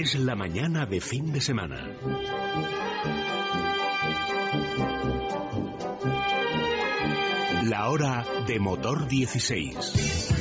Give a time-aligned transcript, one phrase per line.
[0.00, 1.86] es la mañana de fin de semana.
[7.62, 10.34] La hora de motor 16.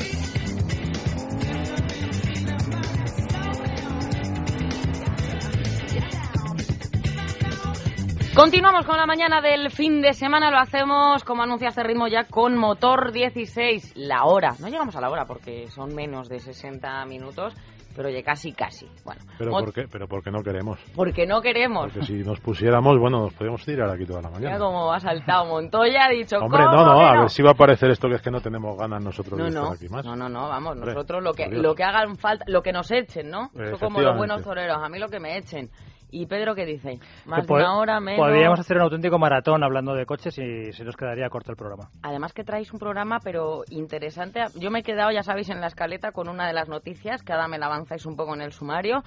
[8.35, 12.23] Continuamos con la mañana del fin de semana, lo hacemos como anuncia este ritmo ya
[12.23, 14.55] con motor 16, la hora.
[14.57, 17.54] No llegamos a la hora porque son menos de 60 minutos,
[17.96, 18.88] pero ya casi, casi.
[19.05, 19.88] Bueno, ¿Pero Mot- por qué?
[19.92, 20.79] Pero porque no queremos.
[20.96, 21.92] Porque no queremos.
[21.92, 24.60] Porque si nos pusiéramos, bueno, nos podríamos tirar aquí toda la Mira mañana.
[24.60, 27.56] cómo ha saltado Montoya, ha dicho Hombre, ¿cómo no, no, a ver si va a
[27.56, 30.06] parecer esto que es que no tenemos ganas nosotros No, de estar no, aquí más.
[30.06, 32.89] no, no, no, vamos, Hombre, nosotros lo que, lo que hagan falta, lo que nos
[32.92, 33.50] echen, ¿no?
[33.53, 35.70] Eso como los buenos toreros, a mí lo que me echen.
[36.13, 36.99] ¿Y Pedro qué dice?
[37.25, 38.23] Más Que de una hora, menos...
[38.23, 41.89] Podríamos hacer un auténtico maratón hablando de coches y se nos quedaría corto el programa.
[42.03, 44.41] Además que traéis un programa, pero interesante.
[44.55, 47.33] Yo me he quedado, ya sabéis, en la escaleta con una de las noticias, que
[47.33, 49.03] ahora me la avanzáis un poco en el sumario.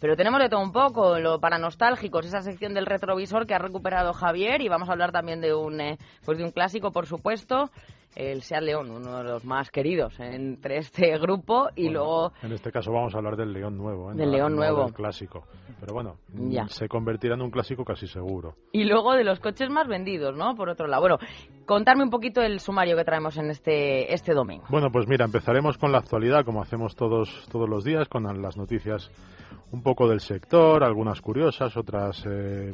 [0.00, 3.58] Pero tenemos de todo un poco, lo para nostálgicos, esa sección del retrovisor que ha
[3.58, 7.06] recuperado Javier y vamos a hablar también de un, eh, pues de un clásico, por
[7.06, 7.70] supuesto,
[8.16, 12.52] el Seat León, uno de los más queridos entre este grupo y Bueno, luego En
[12.52, 14.14] este caso vamos a hablar del León Nuevo, ¿eh?
[14.16, 14.84] Del León no Nuevo.
[14.84, 15.44] del clásico.
[15.78, 16.66] Pero bueno, mm, Ya.
[16.68, 18.54] se convertirá en un clásico casi seguro.
[18.72, 20.56] y luego de los coches más vendidos, ¿no?
[20.56, 21.02] Por otro lado.
[21.02, 21.18] Bueno,
[21.66, 24.64] contarme un poquito el sumario que traemos en este este domingo.
[24.70, 28.56] Bueno, pues mira, empezaremos con la actualidad, como hacemos todos, todos los días, con las
[28.56, 29.10] noticias
[29.72, 32.72] un poco del sector, algunas curiosas, otras, eh,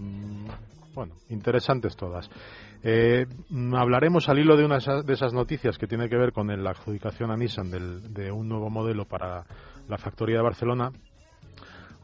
[0.95, 2.31] bueno, interesantes todas.
[2.84, 6.48] Eh, mm, hablaremos al hilo de una de esas- noticias que tiene que ver con
[6.62, 9.44] la adjudicación a Nissan del- de un nuevo modelo para
[9.89, 10.91] la factoría de Barcelona.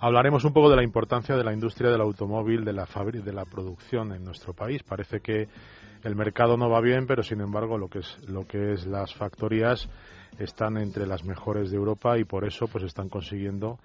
[0.00, 3.44] Hablaremos un poco de la importancia de la industria del automóvil, de la, de la
[3.44, 4.82] producción en nuestro país.
[4.84, 5.48] Parece que
[6.04, 9.12] el mercado no va bien, pero sin embargo lo que es, lo que es las
[9.14, 9.88] factorías
[10.38, 13.78] están entre las mejores de Europa y por eso pues están consiguiendo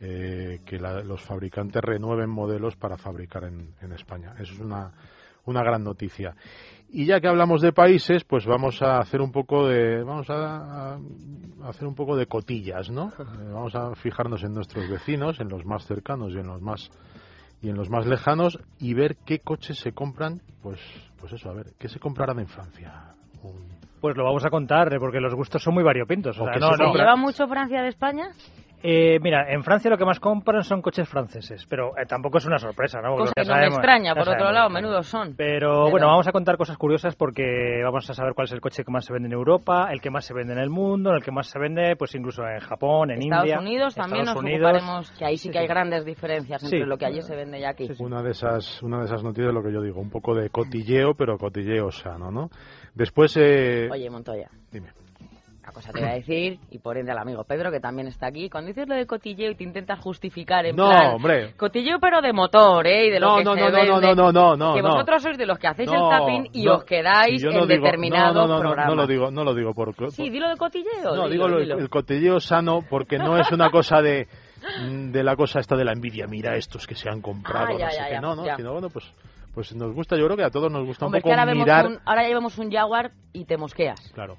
[0.00, 4.34] eh, que la- los fabricantes renueven modelos para fabricar en España.
[4.40, 4.90] Eso es una,
[5.46, 6.34] una gran noticia.
[6.94, 10.94] Y ya que hablamos de países, pues vamos a hacer un poco de vamos a,
[10.94, 10.98] a
[11.64, 13.08] hacer un poco de cotillas, ¿no?
[13.18, 16.90] Eh, vamos a fijarnos en nuestros vecinos, en los más cercanos y en los más
[17.62, 20.80] y en los más lejanos y ver qué coches se compran, pues
[21.20, 23.14] pues eso, a ver, qué se comprarán en Francia.
[23.42, 26.36] Un- Pues lo vamos a contar, eh, porque los gustos son muy variopintos.
[26.38, 26.92] O O sea, que no, se ¿Se no.
[26.94, 28.26] lleva mucho Francia de España?
[28.84, 32.46] Eh, mira, en Francia lo que más compran son coches franceses, pero eh, tampoco es
[32.46, 33.10] una sorpresa, ¿no?
[33.10, 34.82] Porque Cosa que no me sabemos- extraña, ya por otro sabemos, lado, claro.
[34.82, 35.34] menudos son.
[35.36, 38.60] Pero, Pero- bueno, vamos a contar cosas curiosas porque vamos a saber cuál es el
[38.60, 41.14] coche que más se vende en Europa, el que más se vende en el mundo,
[41.14, 43.58] el que más se vende pues incluso en Japón, en Estados India.
[43.60, 44.68] Unidos también Estados nos Unidos.
[44.72, 45.72] ocuparemos, que ahí sí, Sí, que hay sí.
[45.72, 46.84] grandes diferencias entre Sí.
[46.84, 47.88] lo que allí se vende y aquí.
[48.00, 51.14] Una de esas una de esas noticias, lo que yo digo, un poco de cotilleo,
[51.14, 52.48] pero cotilleo sano, ¿no?
[52.94, 54.88] Después, eh, Oye, Montoya, dime.
[55.62, 58.26] Una cosa te voy a decir, y por ende al amigo Pedro, que también está
[58.26, 61.14] aquí, cuando dices lo de cotilleo y te intentas justificar en No, plan...
[61.14, 61.54] hombre.
[61.56, 63.06] Cotilleo pero de motor, ¿eh?
[63.06, 63.88] Y de lo No, que no, se no, no, vende.
[63.92, 64.88] no, no, no, no, no, Que no.
[64.90, 67.52] vosotros sois de los que hacéis No, el tapín y no, os quedáis si no
[67.62, 68.86] en digo- determinados no, no, no, no.
[68.86, 71.04] No, lo digo, no lo digo por Sí, dilo de cotilleo.
[71.04, 71.78] No, dilo, digo lo- dilo.
[71.78, 74.26] el cotilleo sano porque no es una cosa de
[75.12, 77.84] de la cosa esta de la envidia, mira estos que se han comprado, Ah, ya,
[77.86, 79.12] no sé ya, qué, ya, no, no, sino bueno, pues
[79.54, 81.40] pues nos gusta, yo creo que a todos nos gusta Hombre, un es que poco
[81.40, 84.00] ahora, vemos mirar, un, ahora ya vemos un Jaguar y te mosqueas.
[84.14, 84.36] claro.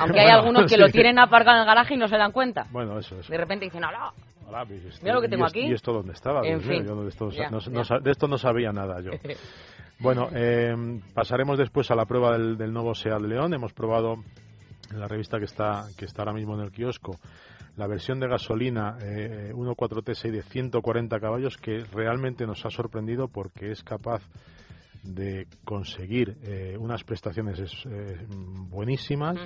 [0.00, 0.76] Aunque hay algunos que sí.
[0.76, 2.66] lo tienen aparcado en el garaje y no se dan cuenta.
[2.70, 3.30] Bueno, eso, eso.
[3.30, 4.12] De repente dicen, ¡Hala!
[4.48, 5.60] Hola, pues, Mira lo que y tengo es- aquí.
[5.60, 6.40] ¿Y esto dónde estaba?
[6.40, 6.86] En Dios mío, fin.
[6.88, 9.10] yo no- de, esto, no Ya, de esto no sabía nada yo.
[10.02, 10.74] Bueno, eh,
[11.12, 13.52] pasaremos después a la prueba del, del nuevo Seat León.
[13.52, 14.14] Hemos probado
[14.90, 17.16] en la revista que está, que está ahora mismo en el kiosco
[17.76, 23.28] la versión de gasolina eh, 1.4 TSI de 140 caballos que realmente nos ha sorprendido
[23.28, 24.22] porque es capaz
[25.02, 29.38] de conseguir eh, unas prestaciones es- eh, buenísimas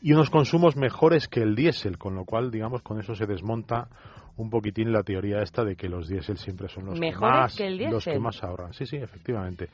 [0.00, 3.88] y unos consumos mejores que el diésel, con lo cual, digamos, con eso se desmonta
[4.36, 7.56] un poquitín la teoría esta de que los diésel siempre son los que ¿Mejores más
[7.56, 8.72] que el los que más ahorran.
[8.72, 9.68] Sí, sí, efectivamente.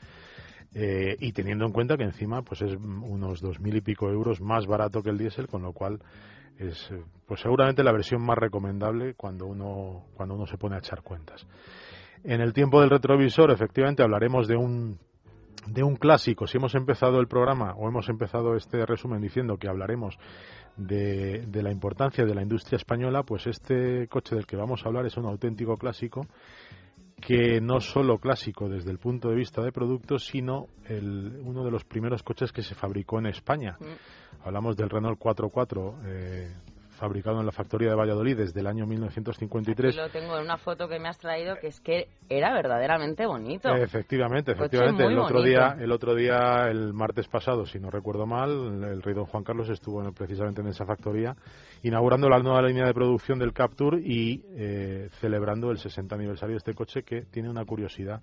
[0.73, 4.41] Eh, y teniendo en cuenta que encima pues es unos dos mil y pico euros
[4.41, 5.99] más barato que el diésel, con lo cual
[6.57, 6.89] es
[7.27, 11.45] pues seguramente la versión más recomendable cuando uno cuando uno se pone a echar cuentas.
[12.27, 14.97] En el tiempo del retrovisor, efectivamente, hablaremos de un
[15.67, 16.47] de un clásico.
[16.47, 20.17] Si hemos empezado el programa o hemos empezado este resumen diciendo que hablaremos
[20.75, 24.89] de, de la importancia de la industria española, pues este coche del que vamos a
[24.89, 26.27] hablar es un auténtico clásico
[27.21, 31.71] que no solo clásico desde el punto de vista de productos, sino el, uno de
[31.71, 33.77] los primeros coches que se fabricó en España.
[33.79, 34.45] Mm.
[34.47, 36.53] Hablamos del Renault 44 eh,
[36.95, 39.89] fabricado en la factoría de Valladolid desde el año 1953.
[39.89, 43.25] Aquí lo tengo en una foto que me has traído que es que era verdaderamente
[43.25, 43.73] bonito.
[43.75, 45.03] Efectivamente, efectivamente.
[45.03, 49.13] El otro día, el otro día, el martes pasado, si no recuerdo mal, el rey
[49.13, 51.35] don Juan Carlos estuvo precisamente en esa factoría
[51.83, 56.57] inaugurando la nueva línea de producción del Capture y eh, celebrando el 60 aniversario de
[56.57, 58.21] este coche que tiene una curiosidad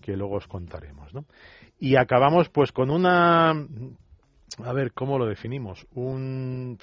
[0.00, 1.24] que luego os contaremos, ¿no?
[1.78, 3.54] Y acabamos pues con una
[4.62, 5.86] a ver, ¿cómo lo definimos?
[5.94, 6.78] Un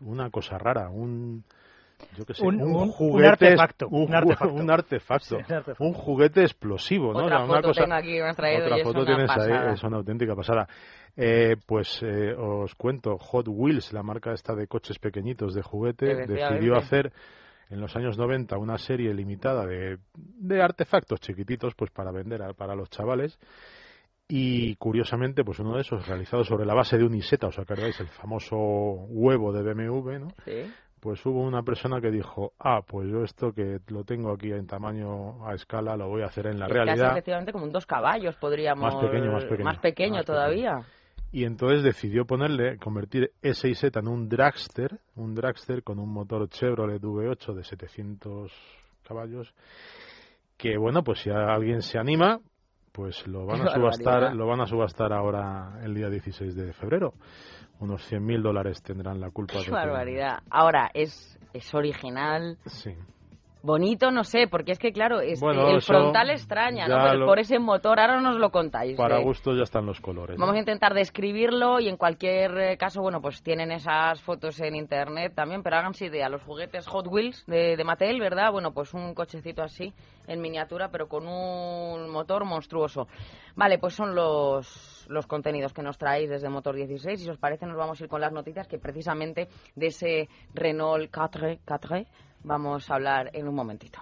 [0.00, 1.44] una cosa rara, un
[2.16, 4.14] yo qué sé, un, juguete, artefacto, un,
[4.70, 5.38] artefacto,
[5.78, 7.24] un, juguete explosivo, ¿no?
[7.24, 9.96] Otra foto tengo aquí, me has traído otra y foto es tienes ahí, es una
[9.98, 10.68] auténtica pasada.
[11.16, 16.26] Eh, pues eh, os cuento, Hot Wheels, la marca esta de coches pequeñitos de juguete,
[16.26, 17.12] decidió hacer
[17.70, 22.74] en los años 90 una serie limitada de, de artefactos chiquititos pues para vender para
[22.74, 23.38] los chavales
[24.28, 27.98] y curiosamente, pues uno de esos realizado sobre la base de un Iseta, ¿os acordáis?
[28.00, 30.28] El famoso huevo de BMW, ¿no?
[30.44, 30.72] Sí.
[30.98, 34.66] Pues hubo una persona que dijo, ah, pues yo esto que lo tengo aquí en
[34.66, 36.96] tamaño a escala lo voy a hacer en la realidad.
[36.96, 38.94] Casi efectivamente como un dos caballos podríamos...
[38.94, 39.64] Más pequeño, más pequeño.
[39.64, 40.80] Más pequeño todavía.
[41.30, 46.48] Y entonces decidió ponerle, convertir ese Iseta en un dragster, un dragster con un motor
[46.48, 48.52] Chevrolet V8 de 700
[49.06, 49.52] caballos,
[50.56, 52.40] que bueno, pues si alguien se anima,
[52.94, 57.14] pues lo van a subastar, lo van a subastar ahora el día 16 de febrero.
[57.80, 59.54] Unos 100.000 dólares tendrán la culpa.
[59.64, 60.44] Qué barbaridad.
[60.48, 62.56] Ahora, es, es original.
[62.66, 62.94] Sí.
[63.64, 67.24] Bonito, no sé, porque es que, claro, es el frontal extraña, ¿no?
[67.24, 68.94] Por, ese motor, ahora nos lo contáis.
[68.94, 70.36] Para gusto ya están los colores.
[70.36, 74.76] Vamos a intentar describirlo y en cualquier eh, caso, bueno, pues tienen esas fotos en
[74.76, 78.52] internet también, pero háganse idea, los juguetes Hot Wheels de, de Mattel, ¿verdad?
[78.52, 79.94] Bueno, pues un cochecito así,
[80.26, 83.08] en miniatura, pero con un motor monstruoso.
[83.56, 87.38] Vale, pues son los, los contenidos que nos traéis desde Motor 16 y si os
[87.38, 92.04] parece nos vamos a ir con las noticias que precisamente de ese Renault 4, 4
[92.44, 94.00] vamos a hablar en un momentito.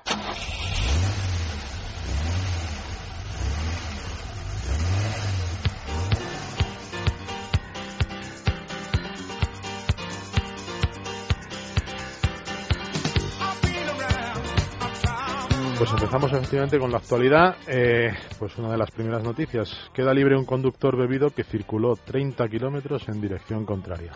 [15.78, 17.56] Pues empezamos efectivamente con la actualidad.
[17.66, 19.90] Eh, pues una de las primeras noticias.
[19.92, 24.12] Queda libre un conductor bebido que circuló 30 kilómetros en dirección contraria.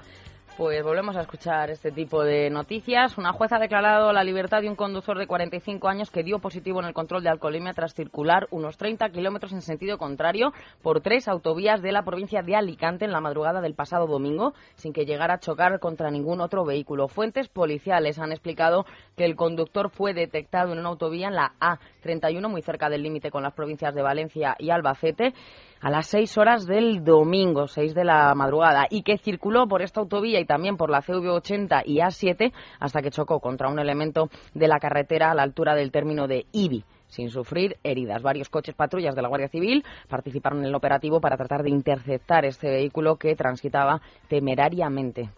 [0.57, 3.19] Pues volvemos a escuchar este tipo de noticias.
[3.19, 6.81] Una jueza ha declarado la libertad de un conductor de 45 años que dio positivo
[6.81, 11.29] en el control de alcoholemia tras circular unos 30 kilómetros en sentido contrario por tres
[11.29, 15.35] autovías de la provincia de Alicante en la madrugada del pasado domingo, sin que llegara
[15.35, 17.09] a chocar contra ningún otro vehículo.
[17.09, 22.49] Fuentes policiales han explicado que el conductor fue detectado en una autovía en la A31,
[22.49, 25.35] muy cerca del límite con las provincias de Valencia y Albacete
[25.81, 30.01] a las seis horas del domingo, seis de la madrugada, y que circuló por esta
[30.01, 34.69] autovía y también por la CV80 y A7 hasta que chocó contra un elemento de
[34.69, 38.23] la carretera a la altura del término de Ibi sin sufrir heridas.
[38.23, 42.45] Varios coches patrullas de la Guardia Civil participaron en el operativo para tratar de interceptar
[42.45, 45.31] este vehículo que transitaba temerariamente.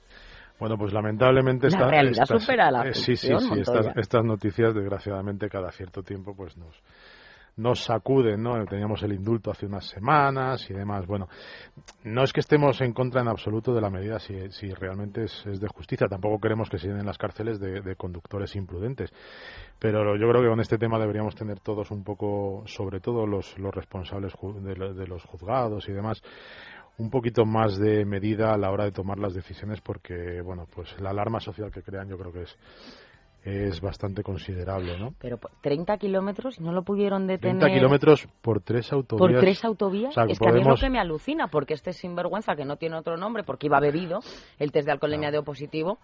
[0.58, 5.48] Bueno, pues lamentablemente la realidad supera la eh, sí, sí, sí, estas, estas, noticias desgraciadamente
[5.48, 6.74] cada cierto tiempo pues nos
[7.58, 8.64] nos sacuden, ¿no?
[8.64, 11.06] Teníamos el indulto hace unas semanas y demás.
[11.06, 11.28] Bueno,
[12.04, 15.44] no es que estemos en contra en absoluto de la medida si, si realmente es,
[15.44, 16.06] de justicia.
[16.08, 19.12] Tampoco queremos que se llenen las cárceles de, conductores imprudentes.
[19.78, 23.58] Pero yo creo que con este tema deberíamos tener todos un poco, sobre todo los,
[23.58, 24.32] los responsables
[24.62, 26.22] de, de los juzgados y demás,
[26.98, 31.00] un poquito más de medida a la hora de tomar las decisiones porque, bueno, pues
[31.00, 32.56] la alarma social que crean yo creo que es
[33.44, 35.14] es bastante considerable, ¿no?
[35.20, 37.60] Pero 30 kilómetros no lo pudieron detener.
[37.60, 39.32] 30 kilómetros por tres autovías.
[39.32, 40.16] Por tres autovías.
[40.28, 42.96] es que a mí es lo que me alucina, porque este sinvergüenza que no tiene
[42.96, 44.20] otro nombre, porque iba bebido,
[44.58, 45.98] el test de alcoholemia de positivo,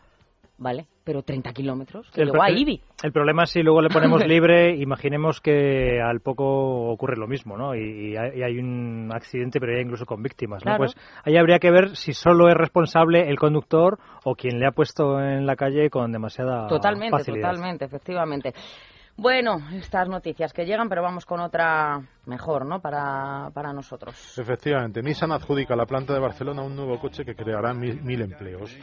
[0.58, 0.87] ¿vale?
[1.04, 2.80] Pero 30 kilómetros, el, a Ibi.
[3.02, 7.56] El problema es si luego le ponemos libre, imaginemos que al poco ocurre lo mismo,
[7.56, 7.75] ¿no?
[7.75, 10.76] Y, hay, un accidente, pero ya incluso con víctimas, ¿no?
[10.76, 10.94] Pues
[11.25, 15.20] ahí habría que ver si solo es responsable el conductor o quien le ha puesto
[15.20, 17.50] en la calle con demasiada totalmente, facilidad.
[17.50, 18.54] Totalmente, efectivamente.
[19.16, 22.81] Bueno, estas noticias que llegan, pero vamos con otra mejor, ¿no?
[22.81, 24.38] Para, para nosotros.
[24.38, 28.76] Efectivamente, Nissan adjudica a la planta de Barcelona un nuevo coche que creará mil empleos.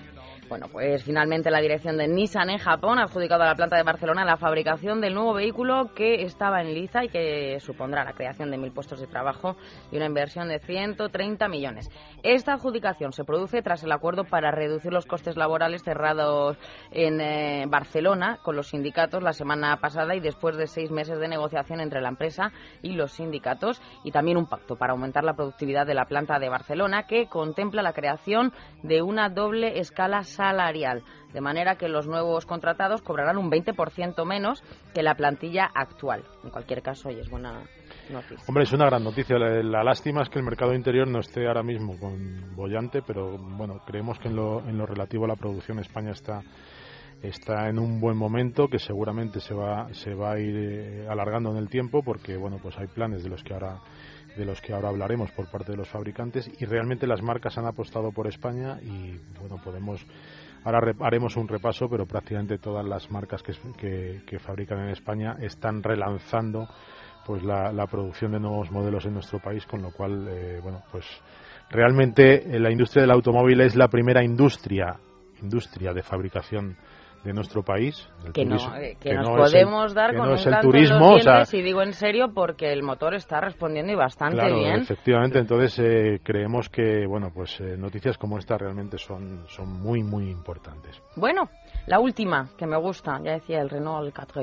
[0.52, 3.84] Bueno, pues finalmente la dirección de Nissan en Japón ha adjudicado a la planta de
[3.84, 8.52] Barcelona la fabricación del nuevo vehículo que estaba en liza y que supondrá la creación
[8.52, 9.56] de mil puestos de trabajo
[9.94, 11.90] y una inversión de 130 millones.
[12.22, 16.58] Esta adjudicación se produce tras el acuerdo para reducir los costes laborales cerrados
[16.92, 21.30] en eh, Barcelona con los sindicatos la semana pasada y después de seis meses de
[21.30, 23.31] negociación entre la empresa y los sindicatos
[24.04, 27.82] y también un pacto para aumentar la productividad de la planta de Barcelona que contempla
[27.82, 33.50] la creación de una doble escala salarial, de manera que los nuevos contratados cobrarán un
[33.50, 36.24] 20% menos que la plantilla actual.
[36.44, 37.64] En cualquier caso, hoy es buena
[38.10, 38.46] noticia.
[38.48, 39.38] Hombre, es una gran noticia.
[39.38, 43.38] La, la, lástima es que el mercado interior no esté ahora mismo con bollante, pero
[43.38, 46.42] bueno, creemos que en lo, en lo relativo a la producción España está
[47.22, 51.52] está en un buen momento que seguramente se va se va a ir eh, alargando
[51.52, 53.80] en el tiempo porque bueno pues hay planes de los que ahora
[54.36, 57.66] de los que ahora hablaremos por parte de los fabricantes y realmente las marcas han
[57.66, 60.06] apostado por España y bueno podemos
[60.64, 65.84] ahora haremos un repaso pero prácticamente todas las marcas que, que, fabrican en España están
[65.84, 66.68] relanzando
[67.26, 71.06] pues la, producción de nuevos modelos en nuestro país con lo cual eh, bueno pues
[71.70, 74.98] realmente eh, la industria del automóvil es la primera industria
[75.42, 76.78] industria de fabricación
[77.24, 78.10] de nuestro país.
[78.34, 81.18] Que, no, eh, que, nos podemos dar con no un el turismo,
[81.52, 84.82] y digo en serio porque el motor está respondiendo y bastante claro, bien.
[84.82, 90.04] Efectivamente, entonces eh, creemos que bueno, pues eh, noticias como esta realmente son son muy
[90.04, 91.02] muy importantes.
[91.16, 91.50] Bueno,
[91.88, 94.42] la última que me gusta, ya decía el Renault 4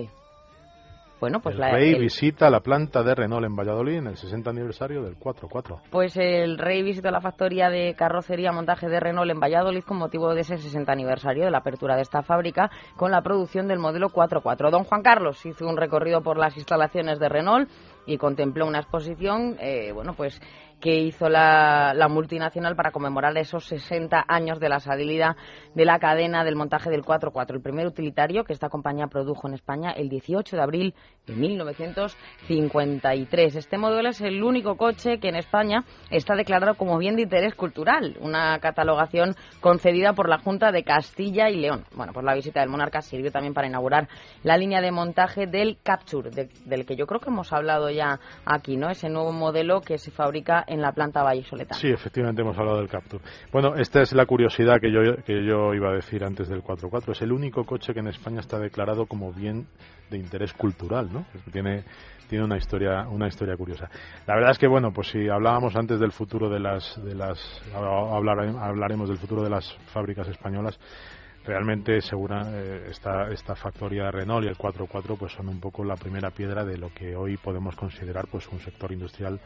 [1.21, 4.51] bueno, pues el la, Rey visita la planta de Renault en Valladolid en el 60
[4.51, 5.83] aniversario del 4-4.
[5.91, 10.35] Pues el Rey visitó la factoría de carrocería montaje de Renault en Valladolid con motivo
[10.35, 14.09] de ese 60 aniversario de la apertura de esta fábrica con la producción del modelo
[14.09, 14.71] 4-4.
[14.71, 17.69] Don Juan Carlos hizo un recorrido por las instalaciones de Renault
[18.07, 20.41] y contempló una exposición, eh, bueno, pues
[20.81, 25.37] que hizo la, multinacional para conmemorar esos 60 años de la salida
[25.75, 29.55] de la cadena del montaje del 4x4, el primer utilitario que esta compañía produjo en
[29.55, 30.95] España el 18 de abril
[31.27, 33.57] de 1953.
[33.57, 37.55] Este modelo es el único coche que en España está declarado como bien de interés
[37.55, 41.85] cultural, una catalogación concedida por la Junta de Castilla y León.
[41.95, 44.09] Bueno, pues la visita del monarca sirvió también para inaugurar
[44.43, 48.77] la línea de montaje del Capture, del que yo creo que hemos hablado ya aquí,
[48.77, 48.91] ¿no?
[48.91, 51.75] Ese nuevo modelo que se fabrica en la planta Vallisoleta.
[51.75, 53.21] Sí, efectivamente hemos hablado del Captur.
[53.53, 57.13] Bueno, esta es la curiosidad que yo, que yo iba a decir antes del 4x4.
[57.13, 59.67] Es el único coche que en España está declarado como bien
[60.11, 61.27] de interés cultural, ¿no?
[61.53, 61.85] Tiene
[62.29, 63.89] tiene una historia una historia curiosa.
[64.27, 67.39] La verdad es que bueno, pues si hablábamos antes del futuro de las de las
[67.75, 70.79] hablaremos del futuro de las fábricas españolas,
[71.49, 75.83] realmente segura eh, esta, esta factoría de Renault y el 4.4 pues son un poco
[75.83, 79.41] la primera piedra de lo que hoy podemos considerar pues un sector industrial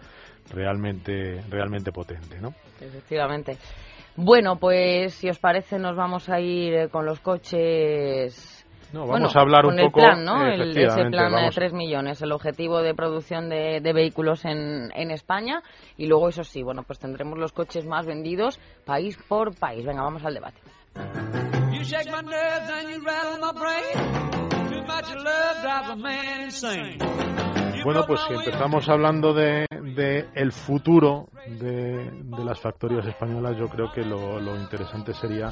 [0.50, 2.54] realmente realmente potente, ¿no?
[2.80, 3.56] Efectivamente.
[4.16, 9.34] Bueno, pues si os parece nos vamos a ir eh, con los coches no, vamos
[9.34, 10.00] a hablar un poco.
[10.00, 10.46] Plan, ¿no?
[10.46, 15.10] El, ese plan de 3 millones, el objetivo de producción de, de vehículos en, en,
[15.10, 15.62] España.
[15.96, 19.86] Y luego, eso sí, bueno, pues tendremos los coches más vendidos país por país.
[19.86, 20.60] Venga, vamos al debate.
[27.84, 33.66] Bueno, pues si empezamos hablando de, de el futuro de, de, las factorías españolas, yo
[33.66, 35.48] creo que lo, lo interesante sería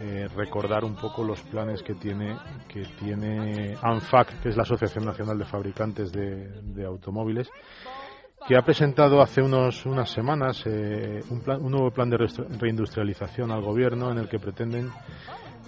[0.00, 2.36] eh, recordar un poco los planes que tiene
[2.68, 7.50] que tiene ANFAC, que es la Asociación Nacional de Fabricantes de, de Automóviles,
[8.46, 13.50] que ha presentado hace unos, unas semanas eh, un, plan, un, nuevo plan de reindustrialización
[13.50, 14.90] al gobierno en el que pretenden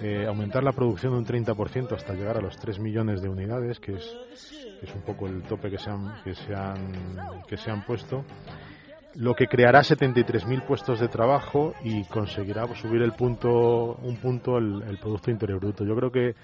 [0.01, 3.95] eh, aumentar la producción un 30% hasta llegar a los 3 millones de unidades, que
[3.95, 4.17] es,
[4.83, 8.25] es un poco el tope que se han, que se han, que se han puesto
[9.15, 14.83] lo que creará 73.000 puestos de trabajo y conseguirá subir el punto un punto el,
[14.83, 15.85] el Producto Interior Bruto.
[15.85, 16.35] Yo creo que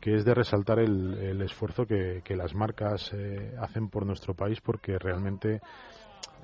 [0.00, 4.98] que es de resaltar el, esfuerzo que, las marcas eh, hacen por nuestro país porque
[4.98, 5.60] realmente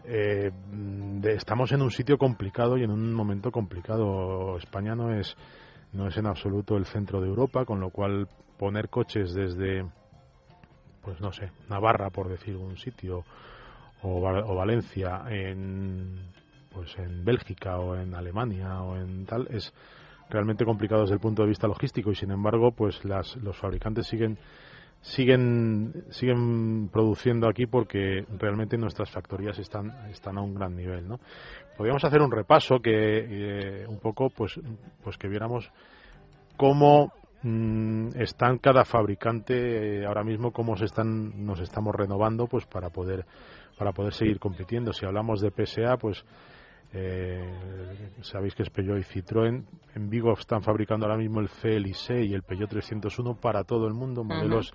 [0.05, 0.51] eh,
[1.25, 4.59] estamos en un sitio complicado y en un momento complicado.
[4.59, 5.35] España no es,
[5.93, 9.85] no es en absoluto el centro de Europa, con lo cual poner coches desde,
[11.03, 13.25] pues no sé, Navarra, por decir un sitio,
[14.03, 16.31] o, o Valencia en,
[16.73, 19.73] pues en Bélgica o en Alemania o en tal, es
[20.31, 24.07] realmente complicado desde el punto de vista logístico y sin embargo pues las, los fabricantes
[24.07, 24.39] siguen
[25.01, 31.21] siguen siguen produciendo aquí porque realmente nuestras factorías están están a un gran nivel no
[31.77, 34.59] podríamos hacer un repaso que eh, un poco pues
[35.05, 35.71] pues que viéramos
[36.57, 42.67] cómo mm, están cada fabricante eh, ahora mismo cómo se están nos estamos renovando pues
[42.67, 43.27] para poder
[43.77, 44.93] para poder seguir compitiendo.
[44.93, 46.25] Si hablamos de PSA pues
[46.93, 49.65] eh, sabéis que es Peugeot y Citroën.
[49.95, 53.95] En Vigo están fabricando ahora mismo el CLIC y el Peugeot 301 para todo el
[53.95, 54.73] mundo, modelos,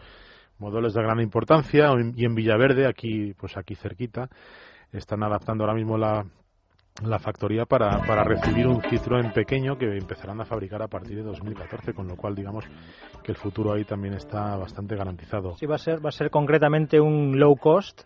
[0.59, 1.89] modelos de gran importancia.
[2.15, 4.29] Y en Villaverde, aquí, pues aquí cerquita,
[4.91, 6.25] están adaptando ahora mismo la,
[7.03, 11.23] la factoría para, para recibir un Citroën pequeño que empezarán a fabricar a partir de
[11.23, 12.65] 2014, con lo cual digamos
[13.23, 15.55] que el futuro ahí también está bastante garantizado.
[15.57, 18.03] Sí, va a ser, va a ser concretamente un low cost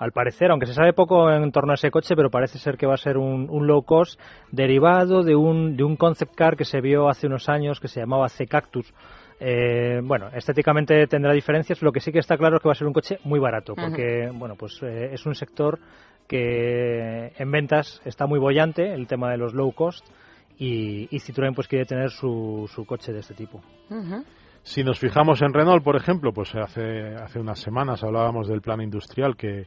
[0.00, 2.86] al parecer, aunque se sabe poco en torno a ese coche, pero parece ser que
[2.86, 4.18] va a ser un, low cost
[4.50, 8.00] derivado de un, de un concept car que se vio hace unos años que se
[8.00, 8.94] llamaba C-Cactus.
[9.38, 11.82] Eh, bueno, estéticamente tendrá diferencias.
[11.82, 13.74] Lo que sí que está claro es que va a ser un coche muy barato,
[13.74, 15.78] porque bueno, pues eh, es un sector
[16.26, 20.06] que en ventas está muy bollante, el tema de los low cost,
[20.56, 23.60] y, Citroën pues quiere tener su, su coche de este tipo.
[24.62, 28.80] Si nos fijamos en Renault, por ejemplo, pues hace, hace unas semanas hablábamos del plan
[28.80, 29.66] industrial que,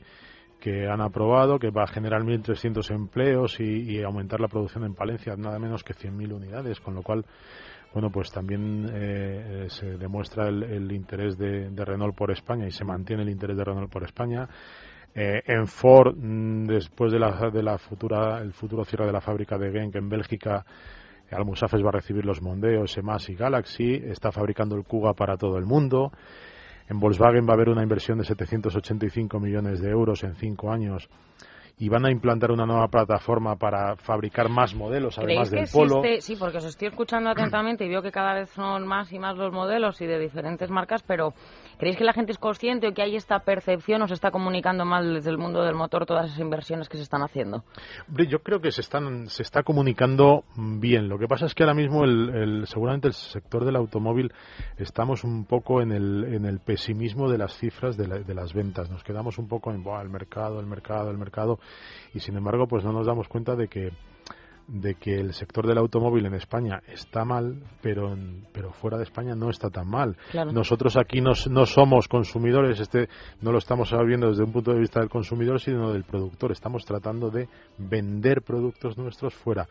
[0.63, 5.35] que han aprobado, que va a generar 1.300 empleos y, aumentar la producción en Palencia
[5.35, 7.25] nada menos que 100.000 unidades, con lo cual,
[7.93, 13.23] bueno, pues también eh, se demuestra el, interés de, Renault por España y se mantiene
[13.23, 14.47] el interés de Renault por España.
[15.13, 19.19] Eh, en Ford, mm, después de la, de la futura, el futuro cierre de la
[19.19, 20.63] fábrica de Genk en Bélgica,
[21.33, 25.57] Almusafes va a recibir los Mondeo, más y Galaxy, está fabricando el Kuga para todo
[25.57, 26.11] el mundo.
[26.89, 31.09] En Volkswagen va a haber una inversión de 785 millones de euros en cinco años
[31.77, 36.01] y van a implantar una nueva plataforma para fabricar más modelos, además del Polo.
[36.19, 39.37] Sí, porque os estoy escuchando atentamente y veo que cada vez son más y más
[39.37, 41.33] los modelos y de diferentes marcas, pero
[41.77, 44.85] ¿Creéis que la gente es consciente o que hay esta percepción o se está comunicando
[44.85, 47.63] mal desde el mundo del motor todas esas inversiones que se están haciendo?
[48.29, 51.09] Yo creo que se, están, se está comunicando bien.
[51.09, 54.31] Lo que pasa es que ahora mismo el, seguramente el sector del automóvil
[54.77, 58.89] estamos un poco en el, en el pesimismo de las cifras de, de las ventas.
[58.89, 61.59] Nos quedamos un poco en el mercado, el mercado, el mercado
[62.13, 63.91] y sin embargo pues no nos damos cuenta de que
[64.67, 68.15] de que el sector del automóvil en España está mal, pero,
[68.51, 70.17] pero fuera de España no está tan mal.
[70.51, 73.09] Nosotros aquí no, no, somos consumidores, este
[73.41, 76.51] no lo estamos viendo desde un punto de vista del consumidor, sino del productor.
[76.51, 79.67] Estamos tratando de vender productos nuestros fuera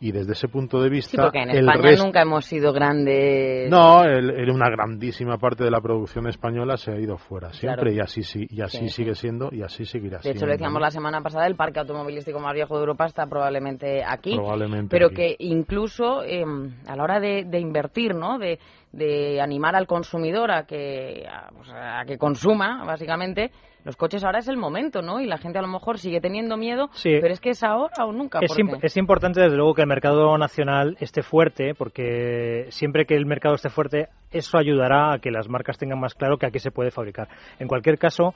[0.00, 1.10] y desde ese punto de vista.
[1.10, 3.70] Sí, porque en España nunca hemos sido grandes.
[3.70, 8.22] No, una grandísima parte de la producción española se ha ido fuera siempre y así
[8.22, 10.34] sí, y así sigue siendo y así seguirá siendo.
[10.34, 13.26] De hecho, lo decíamos la semana pasada, el parque automovilístico más viejo de Europa está
[13.26, 14.34] probablemente aquí.
[14.34, 14.88] Probablemente.
[14.90, 18.38] Pero que incluso em, a la hora de, de invertir, ¿no?
[18.38, 18.58] De,
[18.94, 23.50] de animar al consumidor a que, pues, a, que consuma, básicamente,
[23.84, 25.20] los coches ahora es el momento, ¿no?
[25.20, 28.12] Y la gente a lo mejor sigue teniendo miedo, pero es que es ahora o
[28.12, 28.38] nunca.
[28.40, 33.26] Es, es, importante, desde luego, que el mercado nacional esté fuerte, porque siempre que el
[33.26, 36.70] mercado esté fuerte, eso ayudará a que las marcas tengan más claro que aquí se
[36.70, 37.28] puede fabricar.
[37.58, 38.34] En cualquier caso,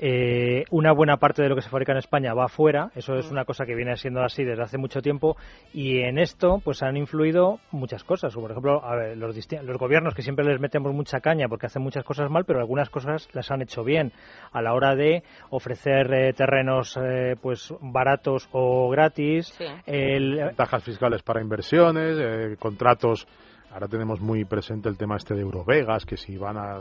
[0.00, 3.28] eh, una buena parte de lo que se fabrica en España va afuera, eso es
[3.28, 3.32] mm.
[3.32, 5.36] una cosa que viene siendo así desde hace mucho tiempo.
[5.72, 8.80] Y en esto pues han influido muchas cosas, por ejemplo
[9.16, 12.60] los, los, gobiernos que siempre les metemos mucha caña porque hacen muchas cosas mal, pero
[12.60, 14.12] algunas cosas las han hecho bien.
[14.52, 19.52] A la hora de ofrecer eh, terrenos eh, pues baratos o gratis,
[19.86, 23.26] ventajas fiscales para inversiones, contratos
[23.70, 26.78] Ahora tenemos muy presente el tema este de Eurovegas, que si van a...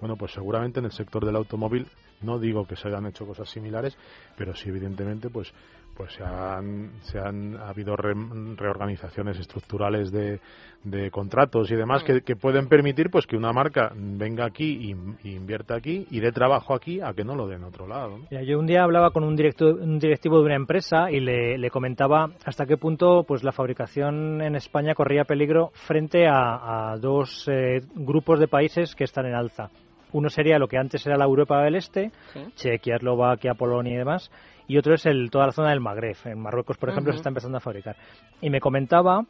[0.00, 1.86] Bueno, pues seguramente en el sector del automóvil,
[2.22, 3.96] no digo que se hayan hecho cosas similares,
[4.36, 5.52] pero sí evidentemente pues
[5.96, 10.40] pues se han, se han ha habido reorganizaciones estructurales de,
[10.84, 15.30] de, contratos y demás que, que, pueden permitir pues que una marca venga aquí y,
[15.30, 18.18] invierta aquí y dé trabajo aquí a que no lo dé en otro lado.
[18.30, 21.70] yo un día hablaba con un, directo, un directivo de una empresa y le, le,
[21.70, 27.48] comentaba hasta qué punto pues la fabricación en España corría peligro frente a, a dos
[27.48, 29.70] eh, grupos de países que están en alza.
[30.16, 32.10] Uno sería lo que antes era la Europa del Este,
[32.54, 34.30] Chequia, Eslovaquia, Polonia y demás,
[34.66, 36.16] y otro es el, toda la zona del Magreb.
[36.24, 37.96] En Marruecos, por ejemplo, se está empezando a fabricar.
[38.40, 39.26] Y me comentaba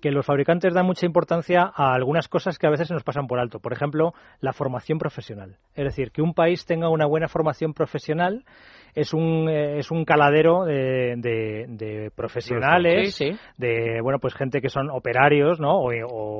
[0.00, 3.26] que los fabricantes dan mucha importancia a algunas cosas que a veces se nos pasan
[3.26, 3.60] por alto.
[3.60, 5.58] Por ejemplo, la formación profesional.
[5.74, 8.46] Es decir, que un país tenga una buena formación profesional
[8.96, 13.18] es un, eh, es un caladero de, de, profesionales,
[13.58, 15.78] de bueno pues gente que son operarios, ¿no?
[15.78, 15.90] O,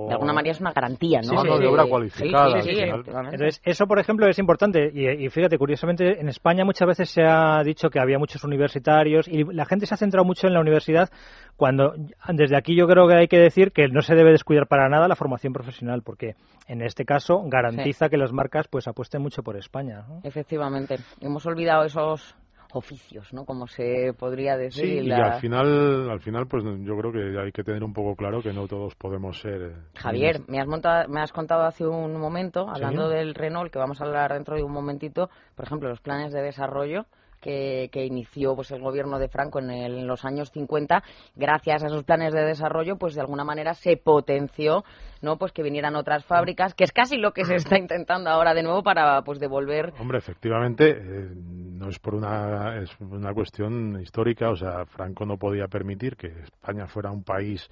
[0.08, 1.42] de alguna manera es una garantía, ¿no?
[1.42, 2.58] Sí, de obra cualificada.
[2.58, 4.90] Entonces, eso, por ejemplo, es importante.
[4.94, 9.44] Y, fíjate, curiosamente, en España muchas veces se ha dicho que había muchos universitarios y
[9.52, 11.10] la gente se ha centrado mucho en la universidad
[11.56, 11.94] cuando
[12.28, 15.08] desde aquí yo creo que hay que decir que no se debe descuidar para nada
[15.08, 16.36] la formación profesional porque
[16.68, 20.04] en este caso garantiza que las marcas pues apuesten mucho por España.
[20.22, 20.96] Efectivamente.
[21.20, 22.34] Hemos olvidado esos
[22.72, 23.44] oficios, ¿no?
[23.44, 25.02] Como se podría decir.
[25.02, 28.14] Sí, y al final, al final, pues yo creo que hay que tener un poco
[28.16, 29.62] claro que no todos podemos ser.
[29.62, 33.78] Eh, Javier, me has, montado, me has contado hace un momento, hablando del Renault, que
[33.78, 37.06] vamos a hablar dentro de un momentito, por ejemplo, los planes de desarrollo
[37.46, 41.02] que, inició pues el gobierno de Franco en, los años 50
[41.36, 44.84] gracias a esos planes de desarrollo pues de alguna manera se potenció
[45.22, 48.52] no pues que vinieran otras fábricas que es casi lo que se está intentando ahora
[48.54, 54.00] de nuevo para pues devolver hombre efectivamente eh, no es por una es una cuestión
[54.00, 57.68] histórica o sea Franco no podía permitir que España fuera un país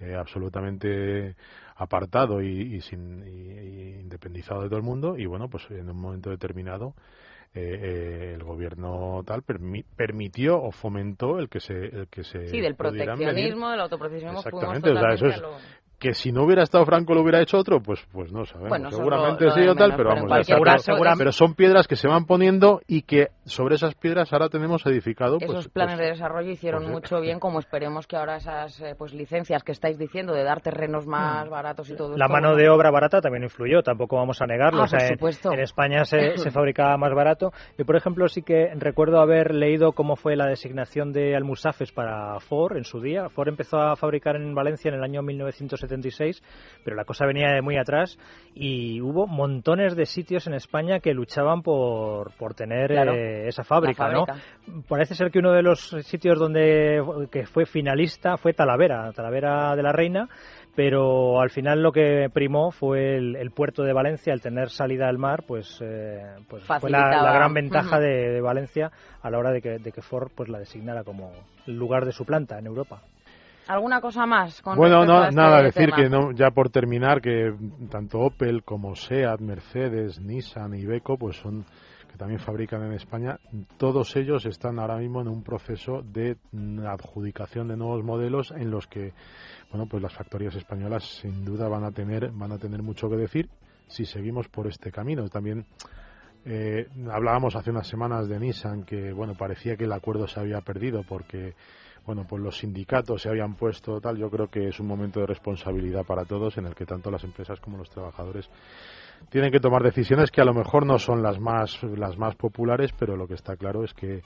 [0.00, 1.36] eh, absolutamente
[1.76, 6.30] apartado y, sin, y independizado de todo el mundo y bueno pues en un momento
[6.30, 6.94] determinado
[7.54, 9.42] eh, el gobierno tal
[9.96, 14.90] permitió o fomentó el que se el que se sí del proteccionismo del autoproteccionismo exactamente
[14.90, 15.42] o sea, eso es,
[16.04, 18.94] que si no hubiera estado Franco lo hubiera hecho otro, pues pues no sabemos.
[18.94, 23.02] Seguramente sí o tal, pero vamos, pero, pero son piedras que se van poniendo y
[23.02, 25.38] que sobre esas piedras ahora tenemos edificado.
[25.40, 28.78] Esos pues, planes pues, de desarrollo hicieron pues, mucho bien, como esperemos que ahora esas
[28.82, 31.50] eh, pues licencias que estáis diciendo de dar terrenos más mm.
[31.50, 32.18] baratos y todo.
[32.18, 34.82] La mano de obra barata también influyó, tampoco vamos a negarlo.
[34.82, 37.50] Ah, en, España se, se fabricaba más barato.
[37.78, 42.38] Yo, por ejemplo, sí que recuerdo haber leído cómo fue la designación de almusafes para
[42.40, 43.30] Ford en su día.
[43.30, 45.22] Ford empezó a fabricar en Valencia en el año
[45.98, 46.42] 1976
[46.84, 48.18] pero la cosa venía de muy atrás
[48.54, 54.08] y hubo montones de sitios en España que luchaban por, por tener eh, esa fábrica,
[54.10, 54.26] ¿no?
[54.88, 57.02] Parece ser que uno de los sitios donde
[57.32, 60.28] que fue finalista fue Talavera, Talavera de la Reina,
[60.76, 65.18] pero al final lo que primó fue el, puerto de Valencia, el tener salida al
[65.18, 68.90] mar, pues, eh, pues fue la, gran ventaja de, Valencia
[69.22, 71.32] a la hora de que, de que Ford pues la designara como
[71.66, 73.02] lugar de su planta en Europa.
[73.66, 74.62] ¿Alguna cosa más?
[74.76, 77.54] bueno, no, este nada, decir que no, ya por terminar que
[77.90, 81.64] tanto Opel como SEAT, Mercedes, Nissan y Iveco pues son
[82.10, 83.40] que también fabrican en España,
[83.76, 86.36] todos ellos están ahora mismo en un proceso de
[86.86, 89.12] adjudicación de nuevos modelos en los que
[89.70, 93.16] bueno, pues las factorías españolas sin duda van a tener van a tener mucho que
[93.16, 93.48] decir
[93.86, 95.28] si seguimos por este camino.
[95.28, 95.66] También
[96.44, 100.60] eh, hablábamos hace unas semanas de Nissan que bueno parecía que el acuerdo se había
[100.60, 101.54] perdido porque
[102.06, 105.26] bueno, pues los sindicatos se habían puesto tal, yo creo que es un momento de
[105.26, 108.50] responsabilidad para todos en el que tanto las empresas como los trabajadores
[109.30, 112.92] tienen que tomar decisiones que a lo mejor no son las más las más populares,
[112.98, 114.22] pero lo que está claro es que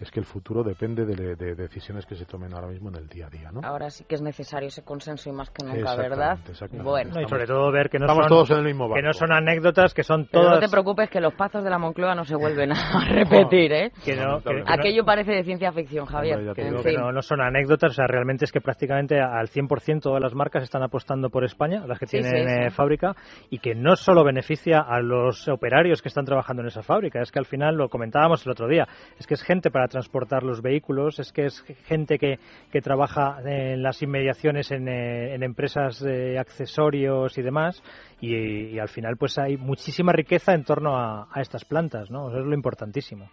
[0.00, 3.26] es que el futuro depende de, decisiones que se tomen ahora mismo en el día
[3.26, 3.50] a día.
[3.52, 3.60] ¿no?
[3.62, 6.38] Ahora sí que es necesario ese consenso y más que nunca, ¿verdad?
[6.82, 9.32] Bueno, y sobre todo ver que no, son, todos en el mismo que no son
[9.32, 10.54] anécdotas, que son todas.
[10.54, 13.92] no te preocupes que los pazos de la Moncloa no se vuelven a repetir, ¿eh?
[14.04, 16.52] Que no, Aquello parece de ciencia ficción, Javier.
[16.54, 20.64] que, no, son anécdotas, o sea, realmente es que prácticamente al 100% de las marcas
[20.64, 23.14] están apostando por España, las que tienen eh, fábrica,
[23.50, 27.30] y que no solo beneficia a los operarios que están trabajando en esa fábrica, es
[27.30, 28.86] que al final lo comentábamos el otro día,
[29.18, 32.38] es que es gente para transportar los vehículos, es que es gente que,
[32.70, 37.82] que trabaja en las inmediaciones en, eh, empresas de accesorios y demás,
[38.20, 42.28] y, al final pues hay muchísima riqueza en torno a, estas plantas, ¿no?
[42.28, 43.28] Eso es lo importantísimo.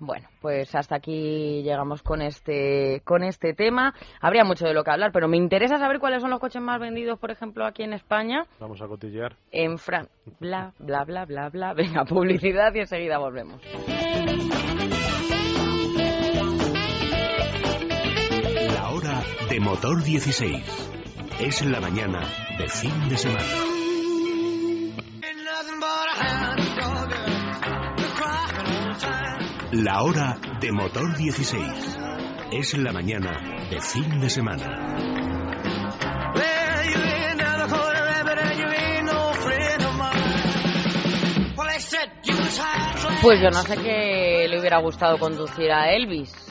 [0.00, 3.94] Bueno, pues hasta aquí llegamos con este con este tema.
[4.20, 6.80] Habría mucho de lo que hablar, pero me interesa saber cuáles son los coches más
[6.80, 8.44] vendidos, por ejemplo, aquí en España.
[8.58, 9.36] Vamos a cotillear.
[9.52, 10.08] En Fran.
[10.40, 11.74] Bla, bla, bla, bla, bla.
[11.74, 13.62] Venga, publicidad y enseguida volvemos.
[19.48, 20.62] De Motor 16.
[21.40, 22.20] Es la mañana
[22.58, 23.44] de fin de semana.
[29.72, 31.98] La hora de Motor 16.
[32.52, 34.96] Es la mañana de fin de semana.
[43.22, 46.43] Pues yo no sé qué le hubiera gustado conducir a Elvis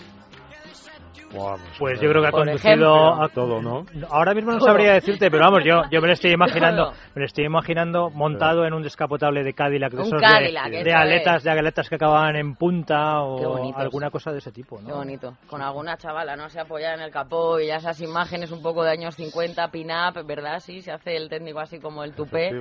[1.80, 3.86] pues yo creo que ha conducido a todo, ¿no?
[4.10, 7.26] Ahora mismo no sabría decirte, pero vamos, yo, yo me lo estoy imaginando, me lo
[7.26, 11.96] estoy imaginando montado en un descapotable de Cadillac, de, esos de, aletas, de aletas que
[11.96, 14.88] acababan en punta o alguna cosa de ese tipo, ¿no?
[14.88, 15.38] Qué bonito.
[15.48, 16.50] Con alguna chavala, ¿no?
[16.50, 20.26] Se apoya en el capó y ya esas imágenes un poco de años 50, pin-up,
[20.26, 20.60] ¿verdad?
[20.60, 22.52] Sí, se hace el técnico así como el tupé.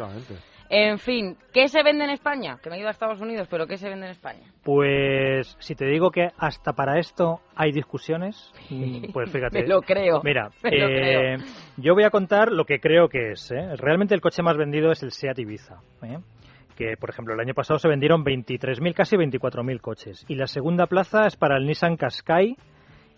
[0.75, 2.59] En fin, ¿qué se vende en España?
[2.63, 4.41] Que me he ido a Estados Unidos, pero ¿qué se vende en España?
[4.65, 9.61] Pues si te digo que hasta para esto hay discusiones, mm, pues fíjate.
[9.61, 10.23] me lo creo.
[10.25, 11.37] Mira, eh,
[11.77, 13.51] yo voy a contar lo que creo que es.
[13.51, 13.77] ¿eh?
[13.77, 15.77] Realmente el coche más vendido es el Seat Ibiza.
[16.05, 16.17] ¿eh?
[16.75, 20.25] que por ejemplo el año pasado se vendieron 23.000, casi 24.000 coches.
[20.27, 22.57] Y la segunda plaza es para el Nissan Qashqai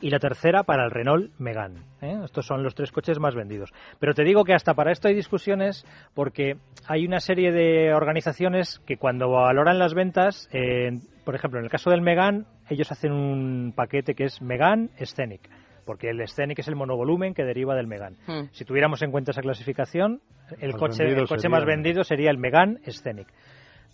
[0.04, 1.80] y la tercera para el Renault Megane.
[2.02, 2.20] ¿eh?
[2.26, 3.72] Estos son los tres coches más vendidos.
[3.98, 8.80] Pero te digo que hasta para esto hay discusiones porque hay una serie de organizaciones
[8.80, 10.46] que cuando valoran las ventas,
[11.24, 15.48] por ejemplo, en el caso del Megane, ellos hacen un paquete que es Megane Scenic
[15.86, 18.16] porque el Scenic es el monovolumen que deriva del Megane.
[18.26, 18.48] Hmm.
[18.52, 20.20] Si tuviéramos en cuenta esa clasificación,
[20.60, 23.28] el coche, el coche más vendido sería el Megane Scenic.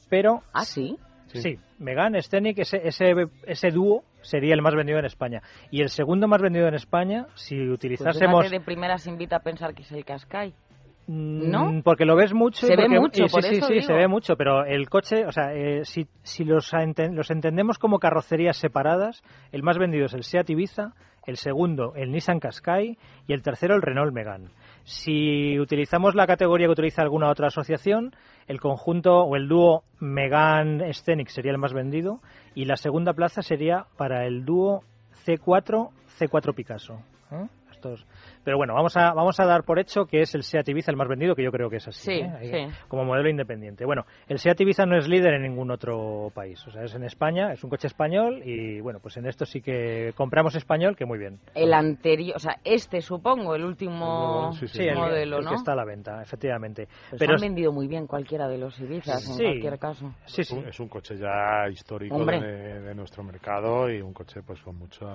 [0.09, 0.97] Pero ¿Ah, sí?
[1.39, 3.15] Sí, Megane, Scenic, ese, ese,
[3.47, 5.43] ese dúo sería el más vendido en España.
[5.71, 8.41] Y el segundo más vendido en España, si pues utilizásemos...
[8.41, 10.53] Pues de primera se invita a pensar que es el Qashqai.
[11.07, 11.83] Mm, ¿No?
[11.83, 12.67] Porque lo ves mucho.
[12.67, 15.85] Se ve mucho, sí, sí, sí, se ve mucho, pero el coche, o sea, eh,
[15.85, 16.71] si, si los,
[17.13, 20.93] los entendemos como carrocerías separadas, el más vendido es el Seat Ibiza,
[21.27, 24.51] el segundo el Nissan Qashqai y el tercero el Renault Megane.
[24.85, 28.15] Si utilizamos la categoría que utiliza alguna otra asociación,
[28.47, 32.21] el conjunto o el dúo Megan Scenic sería el más vendido
[32.55, 34.83] y la segunda plaza sería para el dúo
[35.25, 37.01] C4 C4 Picasso.
[37.31, 37.47] ¿eh?
[37.71, 38.05] Estos
[38.45, 40.97] pero bueno, vamos a, vamos a dar por hecho que es el Seat Ibiza el
[40.97, 42.11] más vendido, que yo creo que es así.
[42.13, 42.69] Sí, ¿eh?
[42.89, 43.85] Como modelo independiente.
[43.85, 46.67] Bueno, el Seat Ibiza no es líder en ningún otro país.
[46.67, 49.61] O sea, es en España, es un coche español y bueno, pues en esto sí
[49.61, 51.39] que compramos español, que muy bien.
[51.55, 54.53] El anterior, o sea, este supongo, el último
[54.95, 56.89] modelo, el, que está a la venta, efectivamente.
[57.19, 60.15] Pero, han vendido muy bien cualquiera de los Ibizas, en cualquier caso.
[60.25, 60.57] Sí, sí.
[60.67, 65.07] Es un coche ya histórico de, nuestro mercado y un coche pues con mucho,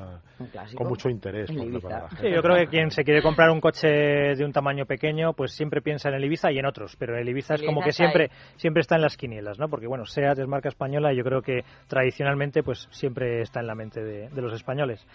[0.75, 1.49] con mucho interés.
[1.49, 5.32] sí, yo creo que quien se quiere quiere comprar un coche de un tamaño pequeño,
[5.32, 7.93] pues siempre piensa en el Ibiza y en otros, pero el Ibiza es como que
[7.93, 9.69] siempre siempre está en las quinielas, ¿no?
[9.69, 13.67] Porque bueno, SEAT es marca española y yo creo que tradicionalmente pues siempre está en
[13.67, 15.06] la mente de los españoles.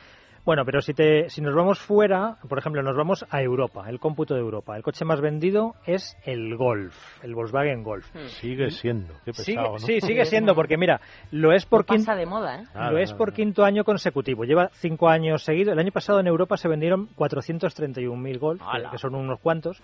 [0.44, 4.00] Bueno, pero si, te, si nos vamos fuera, por ejemplo, nos vamos a Europa, el
[4.00, 4.76] cómputo de Europa.
[4.76, 8.06] El coche más vendido es el Golf, el Volkswagen Golf.
[8.14, 8.26] Hmm.
[8.26, 11.00] Sigue siendo, qué pesado, Sí, sigue siendo, porque mira,
[11.30, 12.64] lo es por, quinto, de moda, ¿eh?
[12.90, 14.44] lo es por quinto año consecutivo.
[14.44, 15.72] Lleva cinco años seguidos.
[15.72, 19.82] El año pasado en Europa se vendieron 431.000 Golf, que, que son unos cuantos.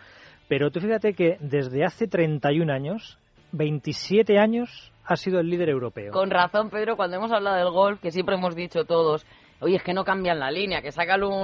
[0.49, 3.19] Pero tú fíjate que desde hace 31 años,
[3.53, 6.13] 27 años ha sido el líder europeo.
[6.13, 9.25] Con razón, Pedro, cuando hemos hablado del golf, que siempre hemos dicho todos,
[9.61, 11.41] Oye, es que no cambian la línea, que sacan un,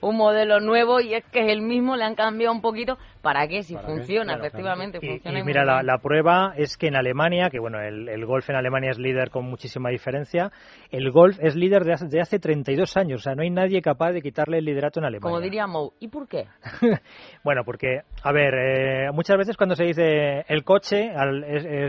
[0.00, 2.98] un modelo nuevo y es que es el mismo, le han cambiado un poquito.
[3.28, 3.62] ¿Para qué?
[3.62, 5.40] Si funciona, efectivamente, funciona.
[5.40, 8.98] Y, mira, la, prueba es que en Alemania, que bueno, el, Golf en Alemania es
[8.98, 10.50] líder con muchísima diferencia,
[10.90, 13.82] el Golf es líder de hace, de hace 32 años, o sea, no hay nadie
[13.82, 15.30] capaz de quitarle el liderato en Alemania.
[15.30, 16.46] Como diría Mou, ¿y por qué?
[17.44, 21.12] bueno, porque, a ver, eh, muchas veces cuando se dice el coche,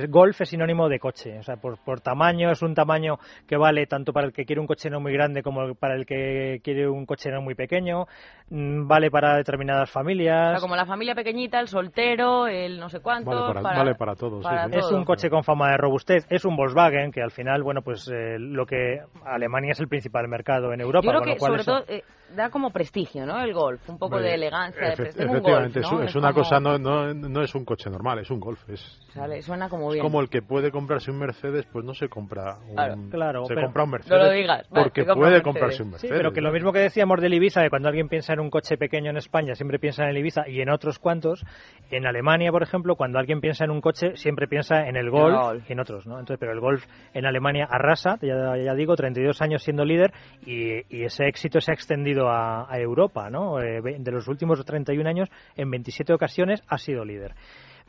[0.10, 3.86] Golf es sinónimo de coche, o sea, por, por tamaño es un tamaño que vale
[3.86, 6.90] tanto para el que quiere un coche no muy grande como para el que quiere
[6.90, 8.08] un coche no muy pequeño,
[8.50, 10.60] mm, vale para determinadas familias.
[10.60, 13.54] como la familia pequeñita, el soltero, el no sé cuánto.
[13.54, 14.46] Vale para, todos.
[14.72, 18.10] Es un coche con fama de robustez, es un Volkswagen que al final, bueno, pues
[18.12, 21.06] eh, lo que Alemania es el principal mercado en Europa.
[21.06, 22.04] Yo creo que sobre todo eh,
[22.36, 23.42] da como prestigio, ¿no?
[23.42, 24.88] El Golf, un poco de elegancia.
[24.88, 28.68] de efectivamente, es, una cosa, no, no, no, es un coche normal, es un Golf.
[28.70, 29.00] Es,
[29.42, 30.04] suena como bien.
[30.04, 33.84] como el que puede comprarse un Mercedes, pues no se compra un, claro, se compra
[33.84, 34.18] un Mercedes.
[34.18, 34.68] No lo digas.
[34.70, 38.10] Porque puede comprarse Sí, pero que lo mismo que decíamos del Ibiza, de cuando alguien
[38.10, 41.00] piensa en un coche pequeño en España, siempre piensa en el Ibiza y en otros
[41.00, 41.46] cuantos.
[41.90, 45.70] En Alemania, por ejemplo, cuando alguien piensa en un coche, siempre piensa en el Golf,
[45.70, 46.20] y en otros, ¿no?
[46.20, 50.14] Entonces, pero el Golf en Alemania arrasa, ya, ya digo, 32 años siendo líder
[50.46, 53.62] y, ese éxito se ha extendido a, Europa, ¿no?
[53.62, 57.36] Eh, de los últimos 31 años, en 27 ocasiones ha sido líder.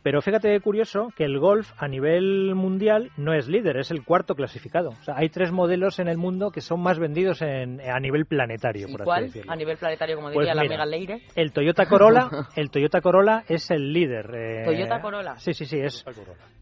[0.03, 4.35] Pero fíjate curioso que el Golf a nivel mundial no es líder, es el cuarto
[4.35, 4.91] clasificado.
[4.91, 8.27] O sea, hay tres modelos en el mundo que son más vendidos en, a nivel
[8.27, 9.25] planetario, por cuál?
[9.25, 9.53] así decirlo.
[9.53, 11.23] A nivel planetario, como pues diría la Mega Leire.
[11.35, 14.31] El Toyota Corolla, el Toyota Corolla es el líder.
[14.35, 15.37] Eh, Toyota Corolla.
[15.39, 16.05] Sí, sí, sí, es.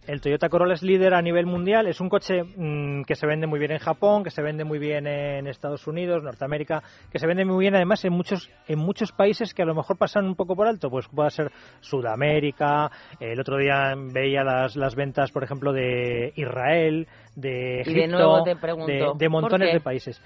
[0.07, 3.47] El Toyota Corolla es líder a nivel mundial, es un coche mm, que se vende
[3.47, 7.27] muy bien en Japón, que se vende muy bien en Estados Unidos, Norteamérica, que se
[7.27, 10.35] vende muy bien además en muchos en muchos países que a lo mejor pasan un
[10.35, 12.91] poco por alto, pues puede ser Sudamérica,
[13.33, 19.73] el otro día veía las, las ventas, por ejemplo, de Israel, de Egipto, de, montones
[19.73, 20.21] de países.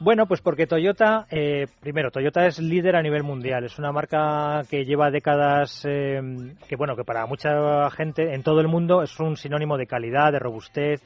[0.00, 3.64] Bueno, pues porque Toyota, eh, primero, Toyota es líder a nivel mundial.
[3.64, 6.20] Es una marca que lleva décadas, eh,
[6.68, 10.32] que bueno, que para mucha gente en todo el mundo es un sinónimo de calidad,
[10.32, 11.02] de robustez,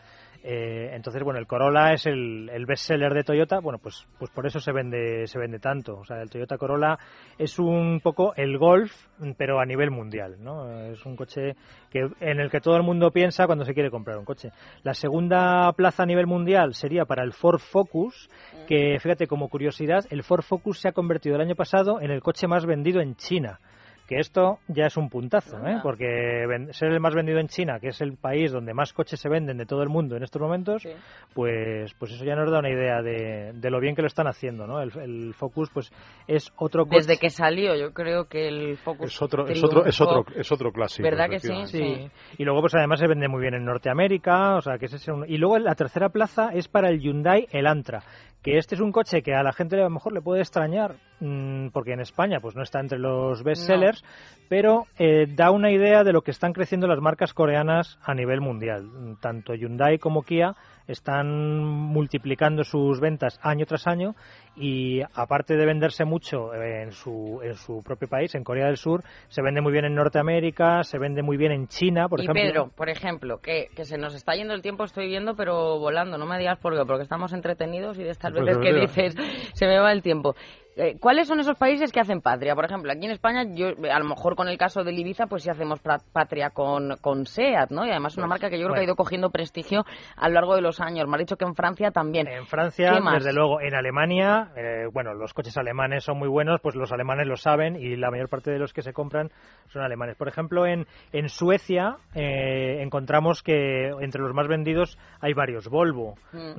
[0.48, 4.30] eh, entonces, bueno, el Corolla es el, el best seller de Toyota, bueno, pues, pues
[4.30, 5.98] por eso se vende, se vende tanto.
[5.98, 6.96] O sea, el Toyota Corolla
[7.36, 8.92] es un poco el Golf,
[9.36, 10.70] pero a nivel mundial, ¿no?
[10.84, 11.56] Es un coche
[11.90, 14.50] que, en el que todo el mundo piensa cuando se quiere comprar un coche.
[14.84, 18.30] La segunda plaza a nivel mundial sería para el Ford Focus,
[18.68, 22.22] que fíjate, como curiosidad, el Ford Focus se ha convertido el año pasado en el
[22.22, 23.58] coche más vendido en China
[24.06, 25.78] que esto ya es un puntazo, ¿eh?
[25.82, 29.28] porque ser el más vendido en China, que es el país donde más coches se
[29.28, 30.86] venden de todo el mundo en estos momentos,
[31.34, 34.66] pues pues eso ya nos da una idea de, lo bien que lo están haciendo,
[34.66, 34.80] ¿no?
[34.80, 35.90] El, Focus pues
[36.26, 36.98] es otro coche...
[36.98, 40.52] Desde que salió yo creo que el Focus es otro es otro es otro es
[40.52, 41.02] otro clásico.
[41.02, 41.66] ¿Verdad que sí?
[41.66, 42.10] sí?
[42.38, 45.36] Y luego pues además se vende muy bien en Norteamérica, o sea, que ese y
[45.36, 48.02] luego la tercera plaza es para el Hyundai Elantra,
[48.46, 50.94] que este es un coche que a la gente a lo mejor le puede extrañar
[51.18, 54.04] mm, porque en España pues no está entre los best sellers
[54.48, 58.40] pero eh, da una idea de lo que están creciendo las marcas coreanas a nivel
[58.40, 58.88] mundial.
[59.20, 60.54] Tanto Hyundai como Kia
[60.86, 64.14] están multiplicando sus ventas año tras año
[64.56, 69.02] y aparte de venderse mucho en su, en su propio país, en Corea del Sur,
[69.28, 72.42] se vende muy bien en Norteamérica, se vende muy bien en China, por y ejemplo.
[72.42, 76.18] Pedro, por ejemplo, que, que se nos está yendo el tiempo, estoy viendo, pero volando,
[76.18, 79.14] no me digas por qué, porque estamos entretenidos y de estas pues veces que dices
[79.54, 80.34] se me va el tiempo.
[80.76, 82.54] Eh, ¿Cuáles son esos países que hacen patria?
[82.54, 85.42] Por ejemplo, aquí en España, yo a lo mejor con el caso de Ibiza, pues
[85.42, 85.80] sí hacemos
[86.12, 87.86] patria con, con SEAT, ¿no?
[87.86, 89.86] Y además es una pues, marca que yo creo que ha ido cogiendo prestigio
[90.16, 91.08] a lo largo de los años.
[91.08, 92.28] Me ha dicho que en Francia también.
[92.28, 93.62] En Francia, desde luego.
[93.62, 97.76] En Alemania, eh, bueno, los coches alemanes son muy buenos, pues los alemanes lo saben
[97.76, 99.30] y la mayor parte de los que se compran
[99.68, 100.16] son alemanes.
[100.16, 106.16] Por ejemplo, en, en Suecia eh, encontramos que entre los más vendidos hay varios Volvo,
[106.32, 106.54] mm.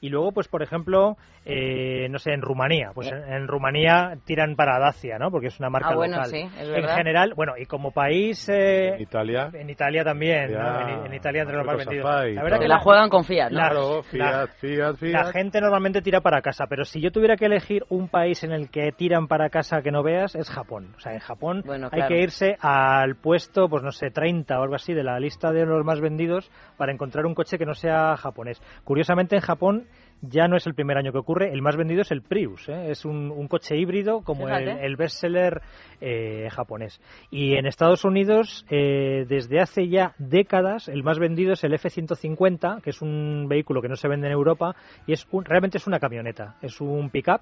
[0.00, 4.78] Y luego, pues por ejemplo, eh, no sé, en Rumanía, pues en, Rumanía tiran para
[4.78, 5.30] Dacia, ¿no?
[5.30, 6.30] Porque es una marca ah, bueno, local.
[6.30, 8.48] Sí, es en general, bueno, y como país...
[8.48, 9.50] Eh, en Italia.
[9.52, 11.06] En Italia también, ¿no?
[11.06, 12.04] en, Italia entre los más vendidos.
[12.34, 13.58] La verdad que la juegan con Fiat, ¿no?
[13.58, 15.12] Claro, Fiat, Fiat, Fiat.
[15.12, 18.52] La gente normalmente tira para casa, pero si yo tuviera que elegir un país en
[18.52, 20.94] el que tiran para casa que no veas, es Japón.
[20.96, 24.74] O sea, en Japón hay que irse al puesto, pues no sé, 30 o algo
[24.74, 28.16] así de la lista de los más vendidos para encontrar un coche que no sea
[28.16, 28.60] japonés.
[28.84, 29.86] Curiosamente, en Japón
[30.22, 31.52] ya no es el primer año que ocurre.
[31.52, 32.68] El más vendido es el Prius.
[32.68, 32.90] ¿eh?
[32.90, 35.60] Es un, coche híbrido como el, el bestseller
[36.00, 37.00] eh, japonés.
[37.30, 42.80] Y en Estados Unidos, eh, desde hace ya décadas, el más vendido es el F-150,
[42.82, 44.74] que es un vehículo que no se vende en Europa
[45.06, 46.56] y es realmente es una camioneta.
[46.62, 47.40] Es un pick-up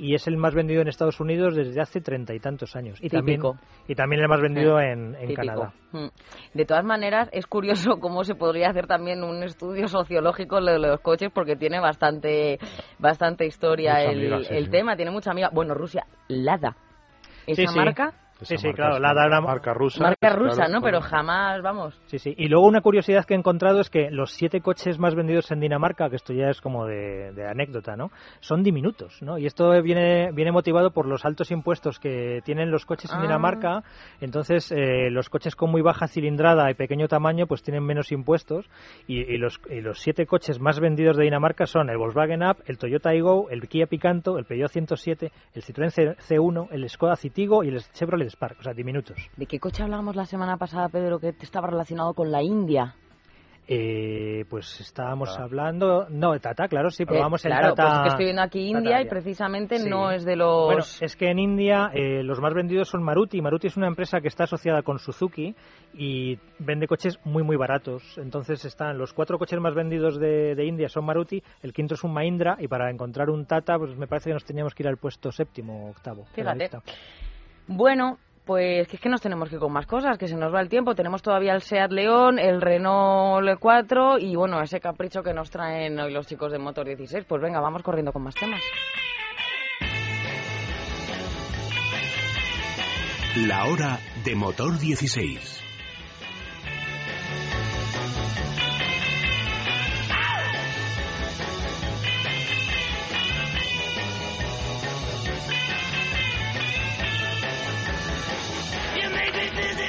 [0.00, 2.98] y es el más vendido en Estados Unidos desde hace treinta y tantos años.
[3.02, 3.42] Y también,
[3.86, 5.74] y también el más vendido en, Canadá.
[5.92, 6.06] Mm.
[6.54, 11.00] De todas maneras, es curioso cómo se podría hacer también un estudio sociológico de los
[11.00, 12.58] coches porque tiene bastante,
[12.98, 15.50] bastante historia el, tema, tiene mucha amiga.
[15.52, 16.76] Bueno, Rusia, Lada.
[17.46, 20.02] Esa marca sí, sí, claro, la, la, marca rusa.
[20.02, 20.80] Marca rusa, ¿no?
[20.80, 22.00] Pero jamás, vamos.
[22.06, 22.34] Sí, sí.
[22.36, 25.60] Y luego una curiosidad que he encontrado es que los siete coches más vendidos en
[25.60, 28.10] Dinamarca, que esto ya es como de, anécdota, ¿no?
[28.40, 29.38] Son diminutos, ¿no?
[29.38, 33.22] Y esto viene, viene motivado por los altos impuestos que tienen los coches en ah.
[33.22, 33.82] Dinamarca.
[34.20, 38.66] Entonces, eh, los coches con muy baja cilindrada y pequeño tamaño, pues tienen menos impuestos.
[39.06, 42.78] Y, los, y los siete coches más vendidos de Dinamarca son el Volkswagen Up, el
[42.78, 47.68] Toyota Aygo, el Kia Picanto, el Peugeot 107, el Citroën C1, el Skoda Citigo y
[47.68, 49.16] el Chevrolet Spark, o sea, diminutos.
[49.36, 52.94] ¿De qué coche hablábamos la semana pasada, Pedro, que estaba relacionado con la India?
[53.72, 56.08] Eh, pues estábamos hablando.
[56.10, 57.84] No, Tata, claro, sí, probamos eh, el Tata.
[57.84, 60.64] Pues que estoy viendo aquí India y precisamente no es de los.
[60.64, 63.40] Bueno, es que en India eh, los más vendidos son Maruti.
[63.40, 65.54] Maruti es una empresa que está asociada con Suzuki
[65.94, 68.02] y vende coches muy, muy baratos.
[68.18, 72.02] Entonces están los cuatro coches más vendidos de, de India son Maruti, el quinto es
[72.02, 74.88] un Mahindra y para encontrar un Tata, pues me parece que nos teníamos que ir
[74.88, 76.24] al puesto séptimo o octavo.
[76.34, 76.70] Fíjate.
[77.72, 80.52] Bueno, pues que es que nos tenemos que ir con más cosas, que se nos
[80.52, 80.96] va el tiempo.
[80.96, 85.96] Tenemos todavía el Seat León, el Renault 4 y bueno, ese capricho que nos traen
[86.00, 87.24] hoy los chicos de Motor 16.
[87.28, 88.60] Pues venga, vamos corriendo con más temas.
[93.46, 95.59] La hora de Motor 16.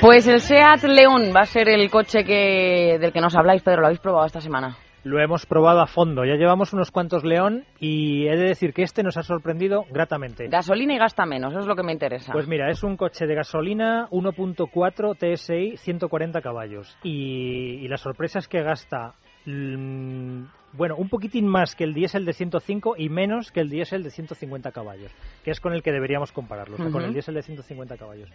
[0.02, 3.82] Pues el SEAT León va a ser el coche que, del que nos habláis, Pedro.
[3.82, 4.76] ¿Lo habéis probado esta semana?
[5.04, 6.26] Lo hemos probado a fondo.
[6.26, 10.48] Ya llevamos unos cuantos León y he de decir que este nos ha sorprendido gratamente.
[10.48, 12.34] Gasolina y gasta menos, eso es lo que me interesa.
[12.34, 16.98] Pues mira, es un coche de gasolina 1.4 TSI 140 caballos.
[17.04, 19.14] Y, y la sorpresa es que gasta
[19.46, 24.04] mm, bueno, un poquitín más que el diésel de 105 y menos que el diésel
[24.04, 25.12] de 150 caballos,
[25.44, 28.30] que es con el que deberíamos compararlo, con el diésel de 150 caballos.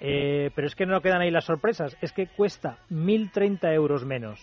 [0.00, 4.40] Eh, pero es que no quedan ahí las sorpresas, es que cuesta 1.030 euros menos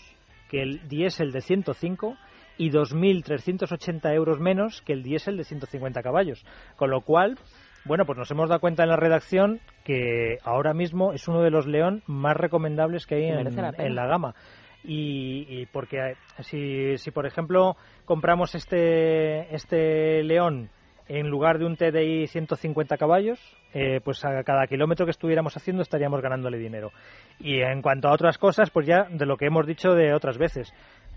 [0.49, 2.15] que el diésel de 105
[2.58, 6.45] y 2.380 euros menos que el diésel de 150 caballos.
[6.75, 7.38] Con lo cual,
[7.86, 11.49] bueno, pues nos hemos dado cuenta en la redacción que ahora mismo es uno de
[11.49, 14.36] los León más recomendables que hay en la gama
[14.83, 20.69] y, porque eh, si, si, por ejemplo, compramos este, este León
[21.07, 23.39] en lugar de un TDI 150 caballos,
[23.73, 26.91] eh, pues a cada kilómetro que estuviéramos haciendo estaríamos ganándole dinero.
[27.39, 30.37] Y en cuanto a otras cosas, pues ya de lo que hemos dicho de otras
[30.37, 30.73] veces.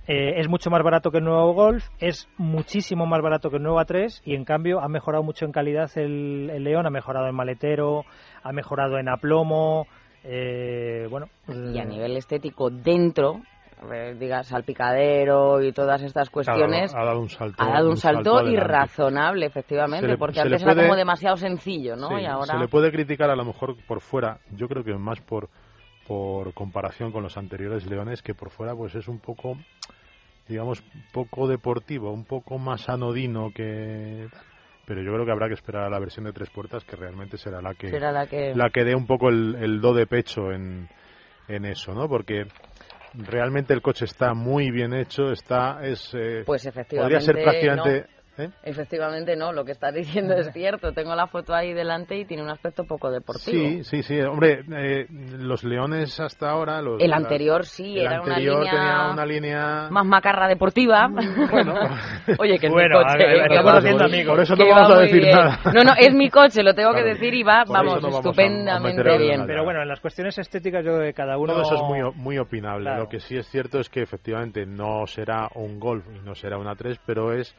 [0.09, 3.63] Eh, es mucho más barato que el nuevo Golf, es muchísimo más barato que el
[3.63, 7.27] nuevo A3 y en cambio ha mejorado mucho en calidad el, el León, ha mejorado
[7.27, 8.05] en maletero,
[8.45, 9.89] ha mejorado en aplomo,
[10.23, 11.27] eh, bueno.
[11.49, 13.43] y a nivel estético dentro
[14.19, 19.47] digas salpicadero y todas estas cuestiones ha dado un salto ha dado un, salto, irrazonable
[19.47, 23.37] efectivamente porque antes era como demasiado sencillo no y ahora se le puede criticar a
[23.37, 25.51] lo mejor por fuera yo creo que más por
[26.09, 29.59] por comparación con los anteriores leones que por fuera pues es un poco
[30.49, 34.27] digamos poco deportivo un poco más anodino que
[34.87, 37.37] pero yo creo que habrá que esperar a la versión de tres puertas que realmente
[37.37, 40.07] será la que será la que la que dé un poco el, el do de
[40.07, 40.89] pecho en
[41.49, 42.09] en eso, ¿no?
[42.09, 42.47] Porque
[43.19, 48.16] realmente el coche está muy bien hecho, está es eh, pues efectivamente, podría ser prácticamente
[48.39, 48.51] ¿eh?
[48.63, 50.93] Efectivamente, no, lo que estás diciendo es cierto.
[50.93, 53.69] Tengo la foto ahí delante y tiene un aspecto poco deportivo.
[53.69, 54.21] Sí, sí, sí.
[54.21, 55.07] Hombre, eh,
[55.39, 56.81] los leones hasta ahora.
[56.83, 58.81] Los, el anterior sí, el era anterior una línea.
[58.81, 59.89] tenía una línea.
[59.91, 61.09] Más macarra deportiva.
[61.09, 61.75] Bueno.
[62.39, 63.15] Oye, que es Bueno, mi coche.
[63.15, 64.35] a ver, eh, que estamos haciendo amigos.
[64.35, 65.37] Por eso que no va vamos a decir bien.
[65.37, 65.61] nada.
[65.73, 67.15] No, no, es mi coche, lo tengo que Claro.
[67.15, 69.47] decir y va, Por vamos, no vamos a- a estupendamente meter bien.
[69.47, 71.53] Pero bueno, en las cuestiones estéticas yo creo que cada uno...
[71.53, 72.85] Todo eso es muy, muy opinable.
[72.85, 73.03] Claro.
[73.05, 76.59] Lo que sí es cierto es que efectivamente no será un Golf y no será
[76.59, 77.55] una 3, pero es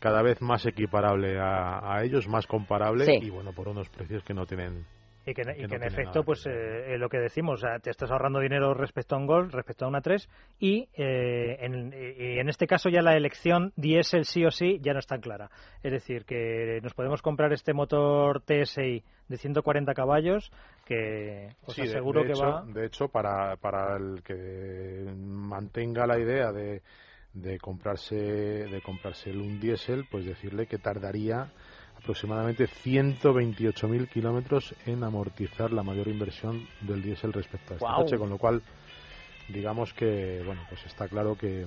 [0.00, 3.18] cada vez más equiparable a, a ellos, más comparable Sí.
[3.22, 4.84] y bueno, por unos precios que no tienen.
[5.26, 7.78] Y que, y que que no en efecto, pues eh, lo que decimos, o sea,
[7.78, 10.26] te estás ahorrando dinero respecto a un Golf, respecto a una 3,
[10.58, 14.94] y, eh, en, y en este caso ya la elección diésel sí o sí ya
[14.94, 15.50] no es tan clara.
[15.82, 20.50] Es decir, que nos podemos comprar este motor TSI de 140 caballos,
[20.86, 22.64] que os Sí, de- aseguro de, que hecho, va...
[22.64, 26.80] De hecho, para, para el que mantenga la idea de,
[27.34, 31.48] de comprarse de comprarse un diésel, pues decirle que tardaría
[31.96, 38.02] aproximadamente 128.000 kilómetros en amortizar la mayor inversión del diésel respecto a este Guau.
[38.02, 38.62] coche, con lo cual
[39.48, 41.66] digamos que bueno pues está claro que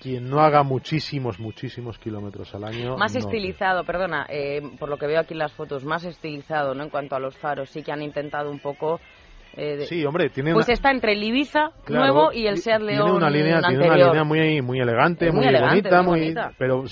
[0.00, 4.96] quien no haga muchísimos muchísimos kilómetros al año Más no- estilizado, perdona, eh, por lo
[4.96, 6.84] que veo aquí en las fotos, más estilizado, ¿no?
[6.84, 9.00] En cuanto a los faros, sí que han intentado un poco...
[9.56, 12.58] eh, de- sí hombre tiene pues una- está entre el Ibiza Claro, nuevo y el
[12.58, 13.80] Seat León tiene una línea, anterior.
[13.82, 16.52] tiene una línea muy muy elegante, muy muy, elegante, bonita, muy bonita.
[16.58, 16.84] pero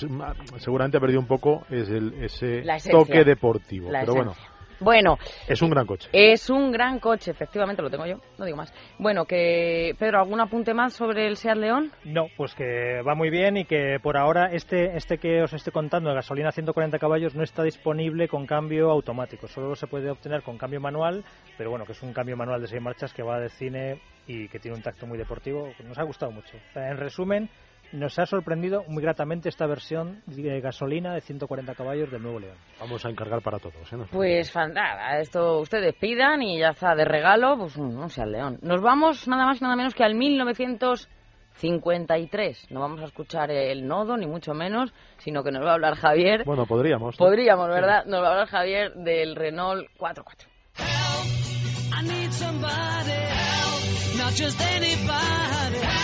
[0.59, 2.93] seguramente ha perdido un poco es el, ese esencia.
[2.93, 3.91] toque deportivo.
[3.91, 4.33] La pero bueno.
[4.81, 5.19] Bueno,
[5.49, 6.09] es un gran coche.
[6.13, 8.73] es un gran coche, efectivamente, lo tengo yo, no digo más.
[8.99, 11.93] Bueno, que Pedro, ¿algún apunte más sobre el Seat León?
[12.05, 15.73] No, pues que va muy bien y que por ahora este, este que os estoy
[15.73, 19.49] contando de gasolina 140 caballos no está disponible con cambio automático.
[19.49, 21.25] Solo se puede obtener con cambio manual,
[21.57, 24.49] pero bueno, que es un cambio manual de seis marchas que va de cine y
[24.49, 25.69] que tiene un tacto muy deportivo.
[25.85, 26.57] Nos ha gustado mucho.
[26.75, 27.49] En resumen,
[27.93, 32.57] nos ha sorprendido muy gratamente esta versión de gasolina de 140 caballos del nuevo León.
[32.81, 33.93] Vamos a encargar para todos.
[33.93, 33.97] ¿eh?
[33.97, 38.29] No- Pues fantasma, esto ustedes pidan y ya está, de regalo, pues un- un Seat
[38.29, 38.59] León.
[38.63, 42.67] Nos vamos nada más y nada menos que al 1953.
[42.71, 45.95] No vamos a escuchar el nodo, ni mucho menos, sino que nos va a hablar
[45.97, 46.45] Javier.
[46.45, 47.19] Bueno, podríamos.
[47.19, 47.27] ¿no?
[47.27, 48.05] Podríamos, ¿verdad?
[48.07, 50.49] Nos va a hablar Javier del Renault 44.
[50.79, 55.96] I need somebody help, not just anybody help.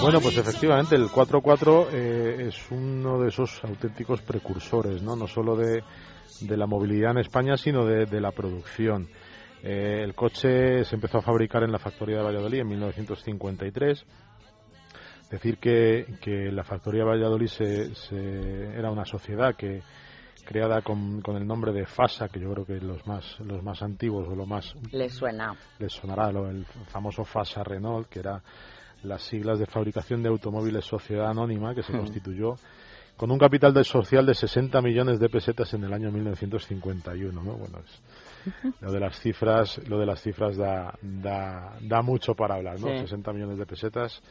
[0.00, 5.56] Bueno, pues efectivamente el 4x4 eh, es uno de esos auténticos precursores, no, no solo
[5.56, 5.82] de,
[6.40, 9.08] de la movilidad en España, sino de, de la producción.
[9.62, 14.04] Eh, el coche se empezó a fabricar en la factoría de Valladolid en 1953.
[15.30, 19.82] Decir que, que la factoría de Valladolid se, se- era una sociedad que
[20.46, 23.82] creada con, con el nombre de FASA, que yo creo que los más los más
[23.82, 25.54] antiguos o lo más Les suena.
[25.78, 28.42] les sonará lo, el famoso FASA Renault, que era
[29.02, 32.54] las siglas de fabricación de automóviles Sociedad Anónima, que se constituyó
[33.16, 37.52] con un capital de social de 60 millones de pesetas en el año 1951, ¿no?
[37.56, 38.00] Bueno, es-
[38.80, 42.86] lo de las cifras, lo de las cifras da, da, da mucho para hablar, ¿no?
[42.88, 42.98] Sí.
[43.00, 44.22] 60 millones de pesetas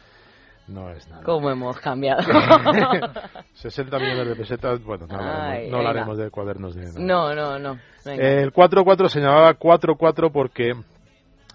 [0.69, 1.23] no es nada.
[1.23, 2.21] ¿Cómo hemos cambiado?
[3.53, 6.99] 60 millones de pesetas, bueno, no hablaremos, Ay, no hablaremos de cuadernos de nada.
[6.99, 7.79] no, no, no.
[8.05, 8.23] Venga.
[8.25, 10.73] El 4-4 se llamaba 4-4 porque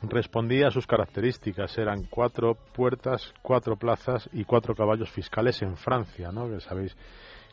[0.08, 1.76] respondía a sus características.
[1.78, 6.48] Eran cuatro puertas, cuatro plazas y cuatro caballos fiscales en Francia, ¿no?
[6.48, 6.94] Que sabéis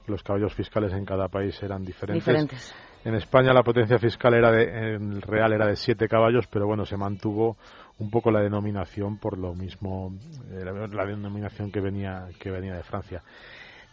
[0.05, 2.25] que los caballos fiscales en cada país eran diferentes.
[2.25, 2.75] Diferentes.
[3.05, 6.67] En España la potencia fiscal era de, en el real era de 7 caballos, pero
[6.67, 7.57] bueno, se mantuvo
[7.99, 10.13] un poco la denominación por lo mismo,
[10.51, 13.23] eh, la, la denominación que venía, que venía de Francia.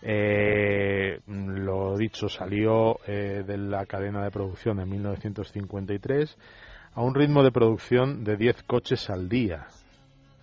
[0.03, 6.37] Eh, lo dicho, salió eh, de la cadena de producción en 1953
[6.97, 9.67] a un ritmo de producción de 10 coches al día.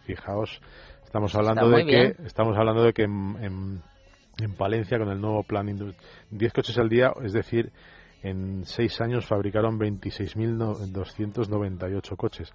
[0.05, 0.61] Fijaos,
[1.03, 3.81] estamos hablando de que estamos hablando de que en, en-
[4.37, 5.93] en Palencia con el nuevo plan indu-
[6.31, 7.71] 10 coches al día, es decir,
[8.23, 12.51] en 6 años fabricaron 26.298 coches.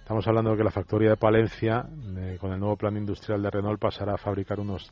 [0.00, 1.84] Estamos hablando de que la factoría de Palencia,
[2.16, 4.90] eh, con el nuevo plan industrial de Renault, pasará a fabricar unos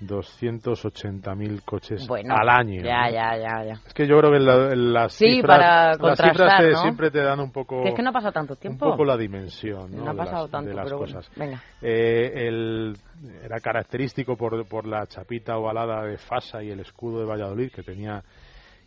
[0.00, 2.82] 280.000 coches Bueno, al año.
[2.82, 3.10] Ya, ¿no?
[3.12, 3.72] ya, ya, ya.
[3.86, 6.82] Es que yo creo que la- las Sí, cifras, para las cifras te- ¿no?
[6.82, 8.90] siempre te dan un poco, Que es que no ha pasado tanto un tiempo.
[8.90, 10.04] poco la dimensión ¿no?
[10.04, 11.20] no ha de pasado las, tanto, de las pero bueno.
[11.36, 11.62] Venga.
[11.82, 12.96] Eh, el-
[13.42, 17.82] era característico por, por la chapita ovalada de Fasa y el escudo de Valladolid que
[17.82, 18.22] tenía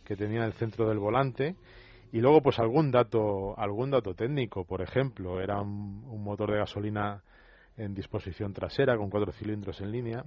[0.06, 1.56] que tenía en el centro del volante
[2.12, 6.58] y luego pues algún dato algún dato técnico por ejemplo era un, un motor de
[6.58, 7.22] gasolina
[7.78, 10.24] en disposición trasera con cuatro cilindros en línea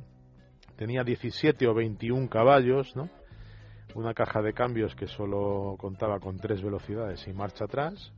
[0.76, 3.08] tenía 17 o 21 caballos no
[3.94, 8.12] una caja de cambios que solo contaba con tres velocidades y marcha atrás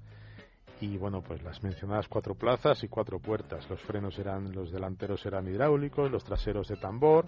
[0.81, 5.25] y bueno pues las mencionadas cuatro plazas y cuatro puertas los frenos eran los delanteros
[5.27, 7.27] eran hidráulicos los traseros de tambor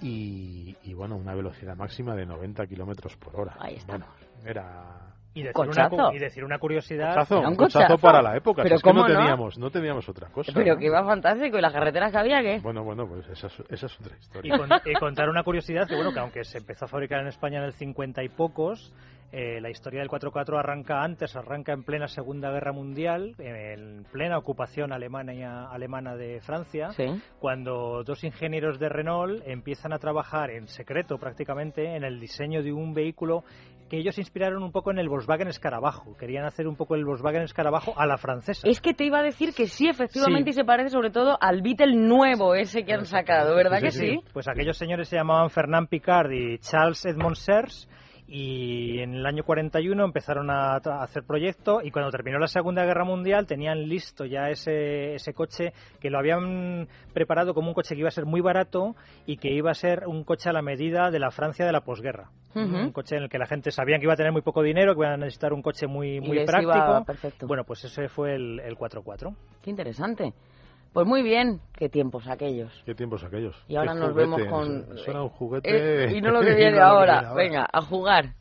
[0.00, 3.56] y, y, bueno, una velocidad máxima de 90 kilómetros por hora.
[3.58, 4.06] Ahí estamos.
[4.08, 5.94] Bueno, era Y decir, Cochazo.
[5.94, 7.14] una, y decir una curiosidad.
[7.14, 7.98] cochazo, un cochazo cochazo.
[7.98, 8.62] para la época.
[8.62, 9.14] Pero si es que no ¿cómo no?
[9.20, 10.52] teníamos, no teníamos otra cosa.
[10.54, 10.78] Pero ¿no?
[10.80, 11.58] que iba fantástico.
[11.58, 12.58] ¿Y las carreteras que había qué?
[12.60, 14.58] Bueno, bueno, pues esa es, esa es otra Y, historia.
[14.58, 17.58] con- y contar una curiosidad que, bueno, que aunque se empezó a fabricar en España
[17.58, 18.92] en el 50 y pocos,
[19.30, 24.38] eh, la historia del 4x4 arranca antes, arranca en plena Segunda Guerra Mundial, en plena
[24.38, 27.04] ocupación alemana, alemana de Francia, Sí.
[27.38, 32.72] cuando dos ingenieros de Renault empiezan a trabajar en secreto prácticamente en el diseño de
[32.72, 33.44] un vehículo
[33.88, 36.16] que ellos inspiraron un poco en el Volkswagen Escarabajo.
[36.16, 38.68] Querían hacer un poco el Volkswagen Escarabajo a la francesa.
[38.68, 40.58] Es que te iba a decir que sí, efectivamente, Sí.
[40.58, 44.20] y se parece sobre todo al Beetle nuevo ese que han sacado, ¿verdad que sí?
[44.32, 47.88] Pues aquellos señores se llamaban Fernand Picard y Charles Edmond Serres
[48.30, 52.84] y en el año 41 empezaron a, a hacer proyecto y cuando terminó la Segunda
[52.84, 57.94] Guerra Mundial tenían listo ya ese, ese coche que lo habían preparado como un coche
[57.94, 60.60] que iba a ser muy barato y que iba a ser un coche a la
[60.60, 62.30] medida de la Francia de la posguerra.
[62.54, 64.94] Un coche en el que la gente sabía que iba a tener muy poco dinero,
[64.94, 66.72] que iba a necesitar un coche muy, muy práctico.
[66.72, 67.46] iba perfecto.
[67.46, 69.34] Bueno, pues ese fue el, el 4x4.
[69.62, 70.32] Qué interesante.
[70.92, 72.72] Pues muy bien, qué tiempos aquellos.
[72.84, 73.56] ¿Qué tiempos aquellos?
[73.68, 74.98] Y ahora nos juguete, vemos con...
[74.98, 76.06] Eso, era un juguete.
[76.06, 77.34] Eh, y no lo que y viene no que ahora.
[77.34, 78.34] Venga, a jugar.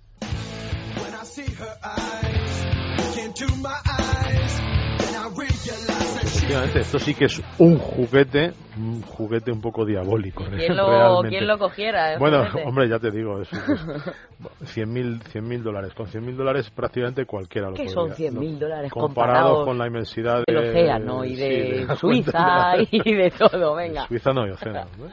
[6.48, 10.46] Efectivamente, esto sí que es un juguete, un juguete un poco diabólico.
[10.56, 11.30] ¿Quién lo, realmente.
[11.30, 12.14] ¿quién lo cogiera?
[12.14, 12.68] el Bueno, juguete?
[12.70, 15.94] hombre, ya te digo, es, es 100.000 mil dólares.
[15.94, 17.94] Con 100.000 dólares prácticamente cualquiera lo ¿Qué podría.
[17.94, 18.60] son 100.000 ¿no?
[18.60, 22.78] dólares Comparado con la inmensidad del de- océano y sí, de, la Suiza cuenta de
[22.78, 24.08] la- y de todo, venga.
[24.08, 24.86] Suiza no hay océano.
[24.98, 25.06] ¿no?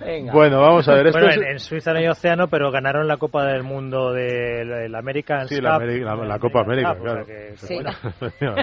[0.04, 0.32] venga.
[0.32, 1.06] Bueno, vamos a ver.
[1.06, 4.68] Esto Bueno, es- en, Suiza no hay océano, pero ganaron la Copa del Mundo del
[4.90, 5.78] de, American Sí, la.
[5.78, 7.26] Ameri- la- la Copa América, Cup, o sea claro.
[7.26, 7.74] que, Sí.
[7.74, 7.90] bueno,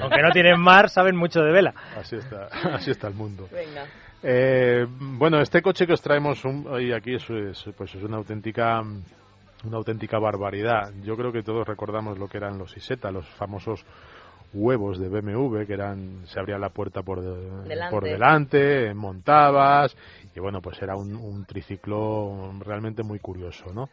[0.02, 1.71] aunque no tienen mar, saben mucho de vela.
[1.98, 3.48] Así, está, así está el mundo.
[3.52, 3.86] Venga.
[4.24, 8.18] Eh, bueno, este coche que os traemos un- hoy aquí es, es, pues es una
[8.18, 8.82] auténtica
[9.64, 10.92] una auténtica barbaridad.
[11.04, 13.86] Yo creo que todos recordamos lo que eran los Isetta, los famosos
[14.54, 17.92] huevos de BMW que eran se abría la puerta por, de- Delante.
[17.92, 19.96] por delante, montabas
[20.36, 23.90] y bueno, pues era un, un triciclo realmente muy curioso, ¿no?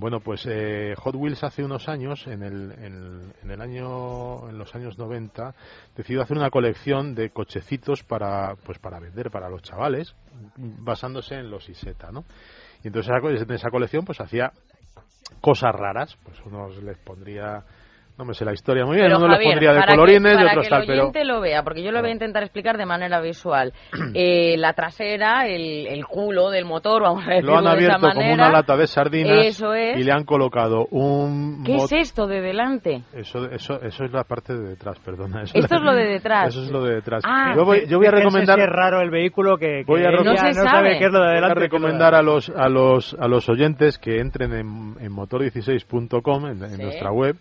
[0.00, 4.56] Bueno, pues eh, Hot Wheels hace unos años, en el, en, en el año, en
[4.56, 5.54] los años 90,
[5.94, 10.14] decidió hacer una colección de cochecitos para, pues para vender para los chavales,
[10.56, 12.24] basándose en los Isetta, ¿no?
[12.82, 14.52] Y entonces en esa colección pues hacía
[15.42, 17.62] cosas raras, pues unos les pondría,
[18.20, 20.32] no me sé la historia muy bien, Pero, les Javier, pondría de para que- colorines
[20.32, 22.12] y para otros que tal, el pero oyente lo vea, porque yo lo voy a
[22.12, 23.72] intentar explicar de manera visual.
[24.12, 27.94] Eh, la trasera, el, el culo del motor, vamos a decirlo lo han de esa
[27.94, 28.34] abierto como manera.
[28.34, 29.98] una lata de sardinas Eso es.
[29.98, 33.02] y le han colocado un ¿Qué mot- es esto de delante?
[33.14, 35.42] Eso, eso, eso es la parte de detrás, perdona.
[35.42, 36.48] Eso Esto es lo de detrás.
[36.48, 37.22] Eso es lo de detrás.
[37.26, 37.54] Ah.
[37.56, 40.36] yo, voy, yo voy a recomendar, es raro el vehículo que, que Voy a No
[40.36, 40.68] se no sabe.
[40.68, 41.60] sabe qué es lo de voy a adelante.
[41.60, 44.66] recomendar a los, a los, a los oyentes que entren en,
[45.00, 46.82] en motor16.com, en, en Sí.
[46.82, 47.36] nuestra web,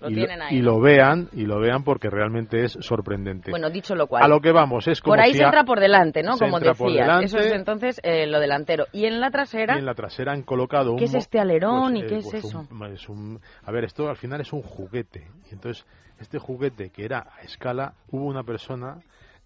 [0.00, 0.72] Lo y, tienen ahí, y ¿no?
[0.72, 3.50] lo vean, y lo vean porque realmente es sorprendente.
[3.50, 4.22] Bueno, dicho lo cual.
[4.22, 6.38] a lo que vamos, es como por ahí si se entra por delante, ¿no?
[6.38, 7.26] Como delante.
[7.26, 8.86] Eso es entonces eh, lo delantero.
[8.92, 10.98] Y en la trasera, y en la trasera han colocado un...
[10.98, 12.66] ¿Qué es este alerón y eh, qué es pues eso?
[12.70, 15.26] un- es un- a ver, esto al final es un juguete.
[15.50, 15.84] Y entonces,
[16.18, 18.98] este juguete que era a escala, hubo una persona,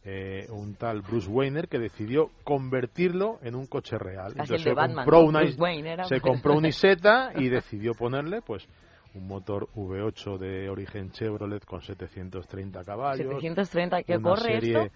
[0.05, 4.33] eh, un tal Bruce Wayner, que decidió convertirlo en un coche real.
[4.33, 5.29] Entonces se Batman, compró ¿no?
[5.29, 8.67] una, se compró un Isetta y decidió ponerle, pues,
[9.15, 13.27] un motor V8 de origen Chevrolet con 730 caballos.
[13.41, 14.95] 730, ¿qué una corre serie- esto?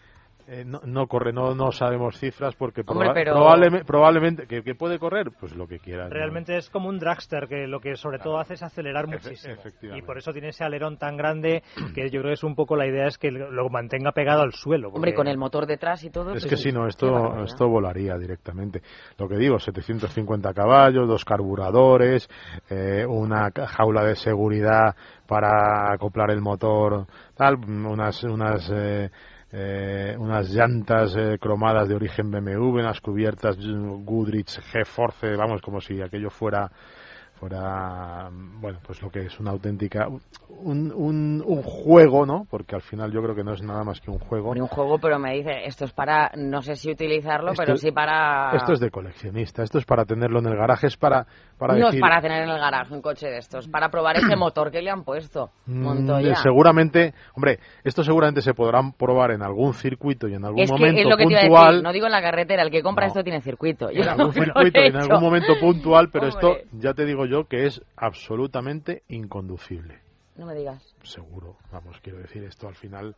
[0.51, 4.63] Eh, no, no corre, no, no sabemos cifras porque Hombre, proba- pero- probablemente, probablemente que,
[4.63, 6.05] que puede correr, pues lo que quiera.
[6.05, 6.11] ¿no?
[6.11, 9.55] Realmente es como un dragster que lo que sobre todo hace es acelerar Efe- muchísimo.
[9.55, 10.03] efectivamente.
[10.03, 11.63] Y por eso tiene ese alerón tan grande
[11.95, 14.53] que yo creo que es un poco la idea es que lo mantenga pegado al
[14.53, 14.89] suelo.
[14.89, 16.31] Hombre, con el motor detrás y todo.
[16.33, 18.81] Es pues que sí, si no, qué esto, esto volaría directamente.
[19.19, 22.29] Lo que digo, 750 caballos, dos carburadores,
[22.71, 24.95] eh, una jaula de seguridad
[25.27, 29.11] para acoplar el motor, tal, unas, unas, eh,
[29.53, 35.81] eh, unas llantas eh, cromadas de origen BMW, unas cubiertas mm, Goodrich G-Force, vamos, como
[35.81, 36.71] si aquello fuera
[37.39, 40.09] fuera bueno pues lo que es una auténtica
[40.49, 44.01] un, un, un juego no porque al final yo creo que no es nada más
[44.01, 44.51] que un juego.
[44.51, 47.93] Un juego, pero me dice, esto es para, no sé si utilizarlo, Esto- pero sí
[47.93, 48.51] para...
[48.57, 51.27] Esto es de coleccionista, esto es para tenerlo en el garaje, es para,
[51.59, 51.97] para no decir...
[51.97, 54.81] es para tener en el garaje un coche de estos, para probar ese motor que
[54.81, 55.51] le han puesto.
[55.67, 56.35] mm, Montoya.
[56.37, 60.77] seguramente, hombre, esto seguramente se podrán probar en algún circuito y en algún Es que
[60.79, 61.69] momento es lo que te iba a puntual.
[61.73, 63.09] decir, no digo en la carretera, el que compra No.
[63.09, 63.91] esto tiene circuito.
[63.91, 66.65] En algún circuito y en algún momento puntual, pero esto Hombre.
[66.73, 69.99] ya te digo yo que es absolutamente inconducible.
[70.37, 70.83] No me digas.
[71.03, 73.17] Seguro, vamos, quiero decir, esto al final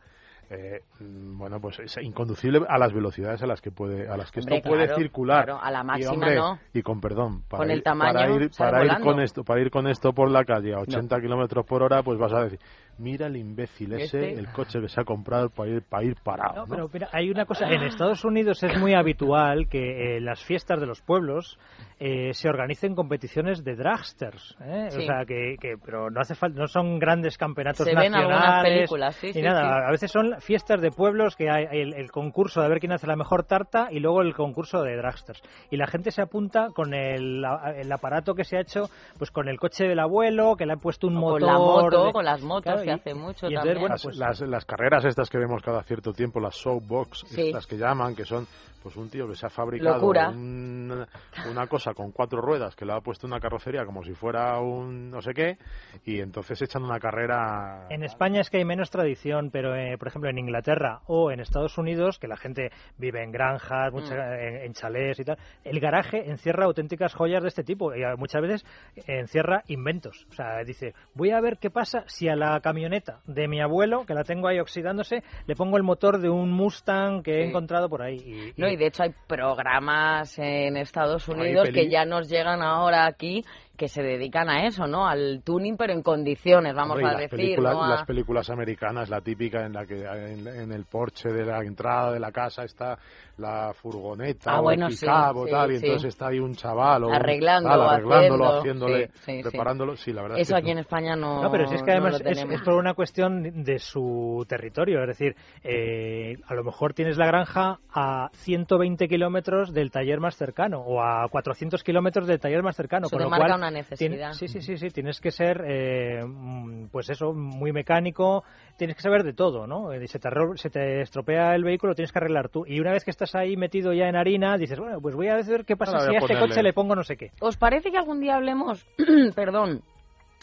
[0.53, 4.31] eh, mm, bueno, pues es inconducible a las velocidades a las que puede, a las
[4.31, 5.45] que Hombre, esto puede circular.
[5.45, 6.59] claro, a la y, máxima hombre, no.
[6.73, 9.71] y con perdón, para Con el ir, tamaño para ir, para con esto, para ir
[9.71, 12.59] con esto por la calle a 80 kilómetros por hora, pues vas a decir,
[12.97, 14.33] mira el imbécil ese, Este.
[14.39, 16.53] el coche que se ha comprado para ir, para ir parado.
[16.55, 16.67] No, ¿no?
[16.69, 20.79] pero mira, hay una cosa, en Estados Unidos es muy habitual que eh, las fiestas
[20.79, 21.57] de los pueblos
[21.99, 24.87] eh, se organicen competiciones de dragsters, ¿eh?
[24.89, 24.97] Sí.
[24.99, 28.39] o sea que, que- pero no hace falta, no son grandes campeonatos Se ven algunas
[28.39, 29.83] nacionales películas, sí, ni sí, nada, sí.
[29.87, 33.07] a veces son fiestas de pueblos que hay el, el concurso de ver quién hace
[33.07, 36.93] la mejor tarta y luego el concurso de dragsters y la gente se apunta con
[36.93, 37.43] el,
[37.75, 40.79] el aparato que se ha hecho, pues con el coche del abuelo que le han
[40.79, 43.13] puesto un O motor, con la moto, de- con las motos, Claro, que y- hace
[43.13, 43.79] mucho y entonces, también.
[43.79, 47.41] bueno, las, pues- las, las carreras estas que vemos cada cierto tiempo, las showbox, Sí.
[47.47, 48.47] estas que llaman, que son
[48.81, 49.99] pues un tío que se ha fabricado
[50.31, 51.05] un-
[51.51, 55.09] una cosa con cuatro ruedas, que le ha puesto una carrocería como si fuera un
[55.11, 55.57] no sé qué,
[56.05, 57.87] y entonces echan una carrera...
[57.89, 61.39] En España es que hay menos tradición, pero eh, por ejemplo en Inglaterra o en
[61.39, 64.33] Estados Unidos, que la gente vive en granjas, mucha- Mm.
[64.39, 68.15] en, en chalés y tal, el garaje encierra auténticas joyas de este tipo y eh,
[68.17, 68.65] muchas veces
[69.07, 70.25] encierra inventos.
[70.29, 74.05] O sea, dice, voy a ver qué pasa si a la camioneta de mi abuelo,
[74.05, 77.89] que la tengo ahí oxidándose, le pongo el motor de un Mustang que he encontrado
[77.89, 78.17] por ahí.
[78.17, 83.05] Y, No, y de hecho hay programas en Estados Unidos que ya nos llegan ahora
[83.05, 83.43] aquí
[83.77, 85.07] que se dedican a eso, ¿no?
[85.07, 87.83] Al tuning, pero en condiciones, vamos Hombre, a las decir, películas, ¿no?
[87.83, 91.59] A- las películas americanas, la típica en la que en, en el porche de la
[91.63, 92.99] entrada de la casa está
[93.41, 95.85] la furgoneta Ah, o bueno, el sí, pickup o sí, tal, y sí.
[95.85, 99.41] entonces está ahí un chaval o un- Arreglándolo, tal, arreglándolo, haciendo, haciéndole, sí, sí, sí.
[99.43, 99.95] preparándolo.
[99.97, 101.91] Sí, la verdad es Eso que aquí en España no No, pero si es que
[101.91, 105.01] además es, es por una cuestión de su territorio.
[105.01, 110.35] Es decir, eh, a lo mejor tienes la granja a 120 kilómetros del taller más
[110.35, 113.07] cercano o a 400 kilómetros del taller más cercano.
[113.07, 114.33] Eso con lo demarca cual, una necesidad.
[114.33, 114.89] sí, sí, sí, sí.
[114.89, 118.43] Tienes que ser, eh, mm, pues eso, muy mecánico.
[118.77, 119.91] Tienes que saber de todo, ¿no?
[119.93, 122.65] Eh, Se te, se te estropea el vehículo, lo tienes que arreglar tú.
[122.67, 125.35] Y una vez que estás ahí metido ya en harina, dices, bueno, pues voy a
[125.35, 127.31] ver qué pasa Ahora si a a este coche le pongo no sé qué.
[127.39, 128.85] ¿Os parece que algún día hablemos,
[129.35, 129.81] perdón,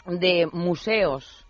[0.05, 1.45] de museos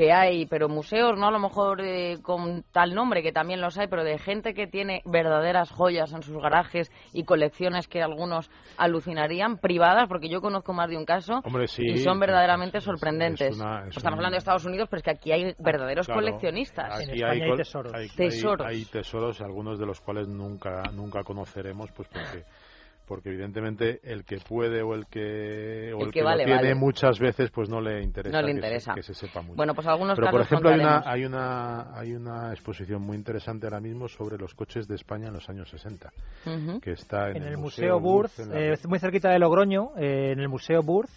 [0.00, 3.76] que hay, pero museos no a lo mejor eh, con tal nombre, que también los
[3.76, 8.50] hay, pero de gente que tiene verdaderas joyas en sus garajes y colecciones que algunos
[8.78, 12.84] alucinarían, privadas, porque yo conozco más de un caso Hombre, sí, y son verdaderamente es-
[12.84, 13.56] es sorprendentes.
[13.60, 16.22] una- es Estamos un- hablando de Estados Unidos, pero es que aquí hay verdaderos Claro,
[16.22, 17.00] coleccionistas.
[17.02, 17.92] En aquí hay tesoros.
[17.92, 18.66] hay- hay- Tesoros.
[18.66, 22.44] Hay, tesoros, algunos de los cuales nunca nunca conoceremos, pues porque
[23.10, 26.46] porque evidentemente el que puede o el que o El el que que, vale, lo
[26.46, 26.74] tiene vale.
[26.76, 28.94] muchas veces pues no le interesa, No le que se- interesa.
[28.94, 29.56] Que, se, sepa mucho.
[29.56, 33.16] Bueno, pues algunos Pero por casos ejemplo hay una hay una hay una exposición muy
[33.16, 36.12] interesante ahora mismo sobre los coches de España en los años 60
[36.46, 36.80] Ujú.
[36.80, 40.30] que está en, en el Museo Burz, en la- eh, muy cerquita de Logroño, eh,
[40.32, 41.10] en el Museo Burz,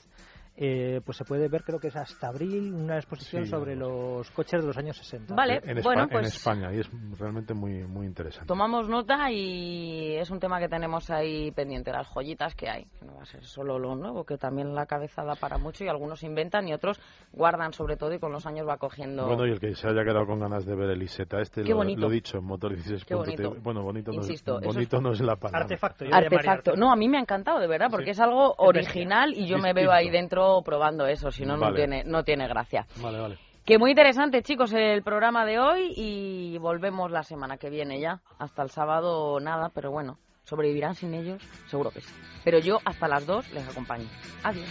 [0.55, 4.29] eh, pues se puede ver, creo que es hasta abril, una exposición Sí, sobre los
[4.31, 5.33] coches de los años 60.
[5.33, 6.89] Vale, en, Espa- bueno, en pues España y es
[7.19, 8.45] realmente muy muy interesante.
[8.47, 12.85] Tomamos nota y es un tema que tenemos ahí pendiente, las joyitas que hay.
[13.01, 15.87] No va a ser solo lo nuevo, que también la cabeza da para mucho y
[15.87, 16.99] algunos inventan y otros
[17.31, 19.25] guardan sobre todo y con los años va cogiendo...
[19.25, 21.69] Bueno, y el que se haya quedado con ganas de ver el Iseta este, Qué
[21.71, 22.01] lo, bonito.
[22.01, 23.05] lo dicho, en Motor 16.
[23.05, 23.55] Qué bonito.
[23.61, 25.61] Bueno, bonito, no, Insisto, es, eso bonito es- no es la palabra.
[25.61, 26.05] Artefacto.
[26.05, 26.75] yo llamaría Artefacto.
[26.75, 28.11] No, a mí me ha encantado, de verdad, porque Sí.
[28.11, 31.73] es algo Es original y yo me veo ahí dentro probando eso, si no, no
[31.73, 32.85] tiene, no tiene gracia.
[33.01, 33.37] Vale, vale.
[33.65, 38.21] Que muy interesante, chicos, el programa de hoy y volvemos la semana que viene ya.
[38.37, 42.13] Hasta el sábado nada, pero bueno, sobrevivirán sin ellos, seguro que sí.
[42.43, 44.09] Pero yo hasta las dos les acompaño.
[44.43, 44.67] Adiós.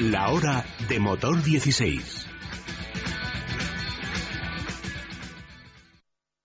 [0.00, 2.15] La hora de motor 16.